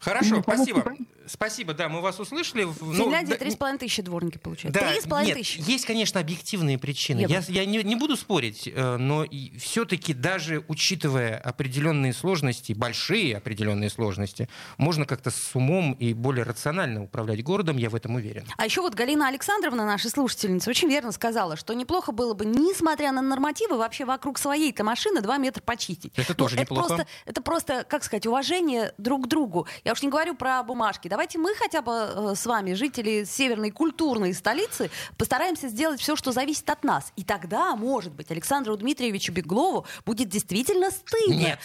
Хорошо, 0.00 0.36
Ну, 0.36 0.42
спасибо. 0.42 0.82
конечно. 0.82 1.06
Спасибо, 1.26 1.74
да, 1.74 1.88
мы 1.88 2.00
вас 2.00 2.18
услышали. 2.18 2.64
В- 2.64 2.82
ну, 2.82 3.04
Финляндии 3.04 3.30
да, 3.30 3.36
три 3.36 3.52
с 3.52 3.54
половиной 3.56 3.78
тысячи 3.78 4.02
дворники 4.02 4.38
получают. 4.38 4.76
Три 4.76 5.00
с 5.00 5.04
половиной 5.04 5.28
нет, 5.28 5.38
тысячи. 5.38 5.60
есть, 5.70 5.84
конечно, 5.86 6.18
объективные 6.18 6.76
причины. 6.76 7.24
Я, 7.28 7.40
я 7.46 7.64
не, 7.66 7.84
не 7.84 7.94
буду 7.94 8.16
спорить, 8.16 8.66
э, 8.66 8.96
но 8.96 9.24
все-таки 9.56 10.12
даже 10.12 10.64
учитывая 10.66 11.38
определенные 11.38 12.12
сложности, 12.14 12.72
большие 12.72 13.36
определенные 13.36 13.90
сложности, 13.90 14.48
можно 14.76 15.04
как-то 15.06 15.30
с 15.30 15.54
умом 15.54 15.92
и 15.92 16.14
более 16.14 16.42
рационально 16.44 17.04
управлять 17.04 17.44
городом, 17.44 17.76
я 17.76 17.90
в 17.90 17.94
этом 17.94 18.16
уверен. 18.16 18.44
А 18.56 18.64
еще 18.64 18.80
вот 18.80 18.94
Галина 18.94 19.28
Александровна, 19.28 19.84
наша 19.86 20.10
слушательница, 20.10 20.68
очень 20.70 20.88
верно 20.88 21.12
сказала, 21.12 21.54
что 21.56 21.74
неплохо 21.74 22.10
было 22.10 22.34
бы, 22.34 22.44
несмотря 22.44 23.12
на 23.12 23.22
нормативы, 23.22 23.76
вообще 23.78 24.04
вокруг 24.04 24.36
своей-то 24.36 24.82
машины 24.82 25.20
два 25.20 25.36
метра 25.38 25.62
почистить. 25.62 26.12
Это 26.16 26.30
Ну, 26.30 26.34
тоже 26.34 26.58
неплохо. 26.58 26.88
Просто, 26.88 27.06
это 27.26 27.40
просто, 27.40 27.84
как 27.88 28.02
сказать, 28.02 28.26
уважение 28.26 28.92
друг 28.98 29.26
к 29.26 29.28
другу. 29.28 29.68
Я 29.84 29.89
уж 29.92 30.02
не 30.02 30.08
говорю 30.08 30.34
про 30.34 30.62
бумажки. 30.62 31.08
Давайте 31.08 31.38
мы 31.38 31.54
хотя 31.54 31.82
бы 31.82 31.92
э, 31.92 32.34
с 32.34 32.46
вами, 32.46 32.74
жители 32.74 33.24
северной 33.24 33.70
культурной 33.70 34.34
столицы, 34.34 34.90
постараемся 35.18 35.68
сделать 35.68 36.00
все, 36.00 36.16
что 36.16 36.32
зависит 36.32 36.68
от 36.70 36.84
нас. 36.84 37.12
И 37.16 37.24
тогда, 37.24 37.74
может 37.76 38.12
быть, 38.12 38.30
Александру 38.30 38.76
Дмитриевичу 38.76 39.32
Беглову 39.32 39.86
будет 40.04 40.28
действительно 40.28 40.90
стыдно. 40.90 41.34
Нет, 41.34 41.58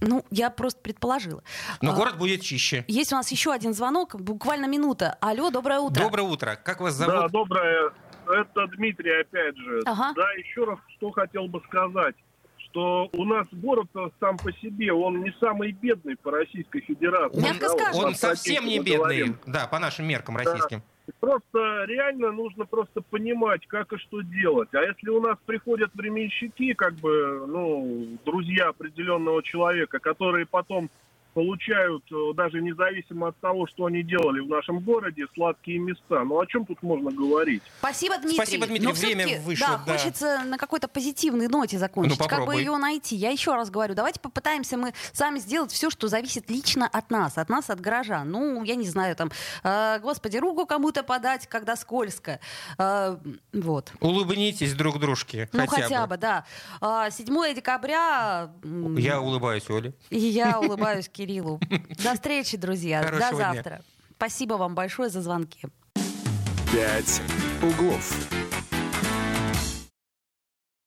Ну, 0.00 0.24
я 0.30 0.48
просто 0.50 0.80
предположила. 0.80 1.42
но 1.82 1.92
А, 1.92 1.94
город 1.94 2.16
будет 2.18 2.40
чище. 2.40 2.84
Есть 2.88 3.12
у 3.12 3.16
нас 3.16 3.30
еще 3.30 3.52
один 3.52 3.74
звонок, 3.74 4.14
буквально 4.20 4.66
минута. 4.66 5.18
Алло, 5.20 5.50
доброе 5.50 5.80
утро. 5.80 6.02
Доброе 6.02 6.22
утро. 6.22 6.56
Как 6.64 6.80
вас 6.80 6.96
Да, 6.96 7.06
зовут? 7.06 7.32
доброе. 7.32 7.92
Это 8.26 8.66
Дмитрий, 8.76 9.20
опять 9.20 9.56
же. 9.56 9.80
Ага. 9.84 10.12
Да, 10.14 10.30
еще 10.32 10.64
раз, 10.64 10.78
что 10.96 11.10
хотел 11.10 11.48
бы 11.48 11.60
сказать, 11.68 12.14
что 12.70 13.08
у 13.12 13.24
нас 13.24 13.46
город 13.52 13.88
сам 14.20 14.36
по 14.38 14.52
себе, 14.52 14.92
он 14.92 15.22
не 15.22 15.32
самый 15.40 15.72
бедный 15.72 16.16
по 16.16 16.30
Российской 16.30 16.80
Федерации. 16.80 17.40
Мягко 17.40 17.60
Да, 17.60 17.68
скажем. 17.70 18.04
Он 18.04 18.14
совсем 18.14 18.64
не 18.66 18.78
бедный, 18.78 18.96
говорим. 18.96 19.36
да, 19.46 19.66
по 19.66 19.78
нашим 19.78 20.06
меркам 20.06 20.36
Да. 20.36 20.44
российским. 20.44 20.82
Просто 21.18 21.84
реально 21.88 22.30
нужно 22.30 22.66
просто 22.66 23.00
понимать, 23.00 23.66
как 23.66 23.92
и 23.92 23.96
что 23.98 24.20
делать. 24.22 24.68
А 24.74 24.82
если 24.82 25.08
у 25.10 25.20
нас 25.20 25.36
приходят 25.44 25.90
временщики, 25.94 26.72
как 26.74 26.94
бы, 26.94 27.44
ну, 27.48 28.16
друзья 28.24 28.68
определенного 28.68 29.42
человека, 29.42 29.98
которые 29.98 30.46
потом 30.46 30.88
получают, 31.40 32.04
э, 32.12 32.34
даже 32.34 32.60
независимо 32.60 33.28
от 33.28 33.40
того, 33.40 33.66
что 33.66 33.86
они 33.86 34.02
делали 34.02 34.40
в 34.40 34.48
нашем 34.48 34.80
городе, 34.80 35.24
сладкие 35.34 35.78
места. 35.78 36.22
Ну, 36.24 36.38
о 36.38 36.46
чем 36.46 36.66
тут 36.66 36.82
можно 36.82 37.10
говорить? 37.10 37.62
Спасибо, 37.78 38.16
Дмитрий. 38.18 38.34
Спасибо, 38.34 38.66
Дмитрий. 38.66 38.86
Но 38.86 38.92
Время 38.92 39.40
вышло, 39.40 39.66
Да, 39.68 39.82
да. 39.86 39.92
хочется 39.92 40.42
на 40.44 40.58
какой-то 40.58 40.86
позитивной 40.88 41.48
ноте 41.48 41.78
закончить. 41.78 42.20
Ну, 42.20 42.26
как 42.28 42.44
бы 42.44 42.54
ее 42.56 42.76
найти? 42.76 43.16
Я 43.16 43.30
еще 43.30 43.54
раз 43.54 43.70
говорю, 43.70 43.94
давайте 43.94 44.20
попытаемся 44.20 44.76
мы 44.76 44.92
сами 45.12 45.38
сделать 45.38 45.72
все, 45.72 45.88
что 45.88 46.08
зависит 46.08 46.50
лично 46.50 46.86
от 46.86 47.10
нас, 47.10 47.38
от 47.38 47.48
нас, 47.48 47.70
от 47.70 47.80
горожан. 47.80 48.30
Ну, 48.30 48.62
я 48.64 48.74
не 48.74 48.86
знаю, 48.86 49.16
там, 49.16 49.30
э, 49.64 49.98
господи, 50.00 50.36
руку 50.36 50.66
кому-то 50.66 51.02
подать, 51.02 51.46
когда 51.46 51.74
скользко. 51.76 52.38
Э, 52.78 53.16
вот. 53.54 53.92
Улыбнитесь 54.00 54.74
друг 54.74 54.98
дружке. 54.98 55.48
Ну, 55.52 55.66
хотя, 55.66 56.06
бы. 56.06 56.18
да. 56.18 56.44
А, 56.82 57.10
7 57.10 57.54
декабря... 57.54 58.50
м, 58.62 58.96
Я 58.98 59.20
улыбаюсь, 59.22 59.68
Оле. 59.70 59.94
И 60.10 60.18
я 60.18 60.60
улыбаюсь 60.60 61.08
Кириллу. 61.30 61.60
До 62.02 62.14
встречи, 62.14 62.56
друзья. 62.56 63.02
Хорошего 63.02 63.30
До 63.30 63.36
дня. 63.36 63.54
завтра. 63.54 63.80
Спасибо 64.16 64.54
вам 64.54 64.74
большое 64.74 65.08
за 65.10 65.22
звонки. 65.22 65.66
«Пять 66.72 67.20
углов». 67.62 68.39